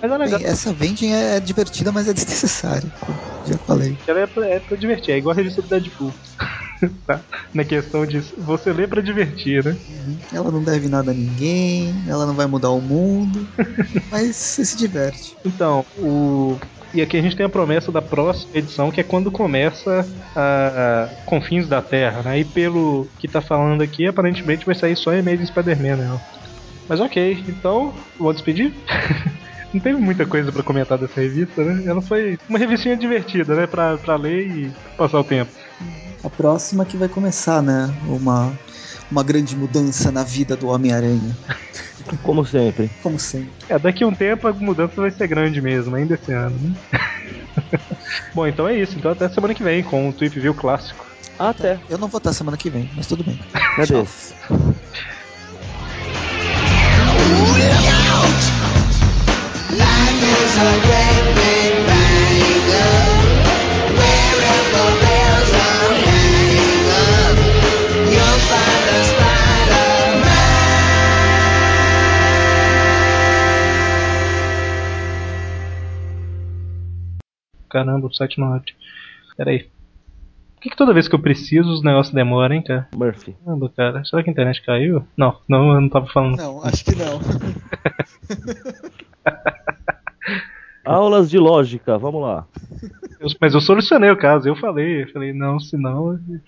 Mas 0.00 0.10
é 0.10 0.16
legal. 0.16 0.38
Bem, 0.40 0.48
essa 0.48 0.72
vending 0.72 1.12
é 1.12 1.40
divertida, 1.40 1.90
mas 1.92 2.08
é 2.08 2.12
desnecessária. 2.12 2.88
Já 3.46 3.56
falei. 3.58 3.96
Ela 4.06 4.20
é 4.20 4.26
pra, 4.26 4.46
é 4.46 4.58
pra 4.60 4.76
divertir, 4.76 5.12
é 5.14 5.18
igual 5.18 5.32
a 5.32 5.36
revista 5.36 5.60
do 5.62 5.68
Deadpool. 5.68 6.12
tá? 7.06 7.20
Na 7.52 7.64
questão 7.64 8.06
de 8.06 8.20
você 8.38 8.72
lê 8.72 8.86
pra 8.86 9.00
divertir, 9.00 9.64
né? 9.64 9.76
Ela 10.32 10.50
não 10.50 10.62
deve 10.62 10.88
nada 10.88 11.10
a 11.10 11.14
ninguém, 11.14 11.94
ela 12.08 12.26
não 12.26 12.34
vai 12.34 12.46
mudar 12.46 12.70
o 12.70 12.80
mundo, 12.80 13.46
mas 14.10 14.36
você 14.36 14.64
se 14.64 14.76
diverte. 14.76 15.36
Então, 15.44 15.84
o. 15.96 16.58
E 16.94 17.00
aqui 17.00 17.16
a 17.16 17.22
gente 17.22 17.36
tem 17.36 17.46
a 17.46 17.48
promessa 17.48 17.90
da 17.90 18.02
próxima 18.02 18.58
edição, 18.58 18.90
que 18.90 19.00
é 19.00 19.04
quando 19.04 19.30
começa 19.30 20.06
a, 20.36 21.04
a 21.04 21.24
Confins 21.24 21.66
da 21.66 21.80
Terra, 21.80 22.22
né? 22.22 22.40
E 22.40 22.44
pelo 22.44 23.08
que 23.18 23.26
tá 23.26 23.40
falando 23.40 23.82
aqui, 23.82 24.06
aparentemente 24.06 24.66
vai 24.66 24.74
sair 24.74 24.94
só 24.94 25.10
Amazing 25.10 25.46
Spider-Man, 25.46 25.96
né? 25.96 26.20
Mas 26.86 27.00
ok, 27.00 27.42
então, 27.48 27.94
vou 28.18 28.32
despedir. 28.32 28.74
Não 29.72 29.80
teve 29.80 29.98
muita 29.98 30.26
coisa 30.26 30.52
pra 30.52 30.62
comentar 30.62 30.98
dessa 30.98 31.18
revista, 31.18 31.64
né? 31.64 31.84
Ela 31.86 32.02
foi 32.02 32.38
uma 32.46 32.58
revistinha 32.58 32.94
divertida, 32.94 33.54
né? 33.54 33.66
Pra, 33.66 33.96
pra 33.96 34.16
ler 34.16 34.46
e 34.46 34.72
passar 34.98 35.18
o 35.18 35.24
tempo. 35.24 35.50
A 36.24 36.30
próxima 36.30 36.84
que 36.84 36.96
vai 36.96 37.08
começar, 37.08 37.60
né? 37.62 37.92
Uma, 38.06 38.52
uma 39.10 39.22
grande 39.22 39.56
mudança 39.56 40.12
na 40.12 40.22
vida 40.22 40.56
do 40.56 40.68
Homem-Aranha, 40.68 41.36
Como 42.22 42.44
sempre. 42.44 42.90
como 43.02 43.18
sempre. 43.18 43.50
É, 43.68 43.78
daqui 43.78 44.02
a 44.02 44.06
um 44.06 44.14
tempo 44.14 44.46
a 44.48 44.52
mudança 44.52 45.00
vai 45.00 45.10
ser 45.10 45.28
grande 45.28 45.60
mesmo, 45.60 45.94
ainda 45.94 46.14
esse 46.14 46.32
ano, 46.32 46.56
né? 46.58 47.00
Bom, 48.34 48.46
então 48.46 48.66
é 48.66 48.76
isso. 48.76 48.98
Então 48.98 49.10
até 49.12 49.28
semana 49.28 49.54
que 49.54 49.62
vem 49.62 49.82
com 49.82 50.08
o 50.08 50.12
Tweep 50.12 50.38
View 50.40 50.54
clássico. 50.54 51.06
Até. 51.38 51.78
Eu 51.88 51.98
não 51.98 52.08
vou 52.08 52.18
estar 52.18 52.32
semana 52.32 52.56
que 52.56 52.70
vem, 52.70 52.90
mas 52.94 53.06
tudo 53.06 53.24
bem. 53.24 53.38
Cadê? 53.76 54.04
Life 59.70 61.21
Caramba, 77.72 78.06
o 78.06 78.14
site 78.14 78.38
não 78.38 78.54
abre. 78.54 78.72
Pera 79.36 79.50
aí. 79.50 79.64
Por 80.54 80.62
que, 80.62 80.70
que 80.70 80.76
toda 80.76 80.94
vez 80.94 81.08
que 81.08 81.14
eu 81.14 81.18
preciso 81.18 81.68
os 81.70 81.82
negócios 81.82 82.14
demoram, 82.14 82.54
hein, 82.54 82.62
cara? 82.62 82.86
Murphy. 82.94 83.34
Caramba, 83.44 83.68
cara. 83.76 84.04
Será 84.04 84.22
que 84.22 84.30
a 84.30 84.32
internet 84.32 84.62
caiu? 84.62 85.04
Não, 85.16 85.36
não, 85.48 85.74
eu 85.74 85.80
não 85.80 85.88
tava 85.88 86.06
falando. 86.06 86.36
Não, 86.36 86.62
acho 86.62 86.84
que 86.84 86.94
não. 86.94 87.18
Aulas 90.84 91.30
de 91.30 91.38
lógica, 91.38 91.96
vamos 91.96 92.22
lá. 92.22 92.44
Eu- 93.20 93.28
mas 93.40 93.54
eu 93.54 93.60
solucionei 93.60 94.10
o 94.10 94.16
caso, 94.16 94.48
eu 94.48 94.56
falei. 94.56 95.02
Eu 95.04 95.08
falei, 95.12 95.32
não, 95.32 95.60
senão 95.60 96.18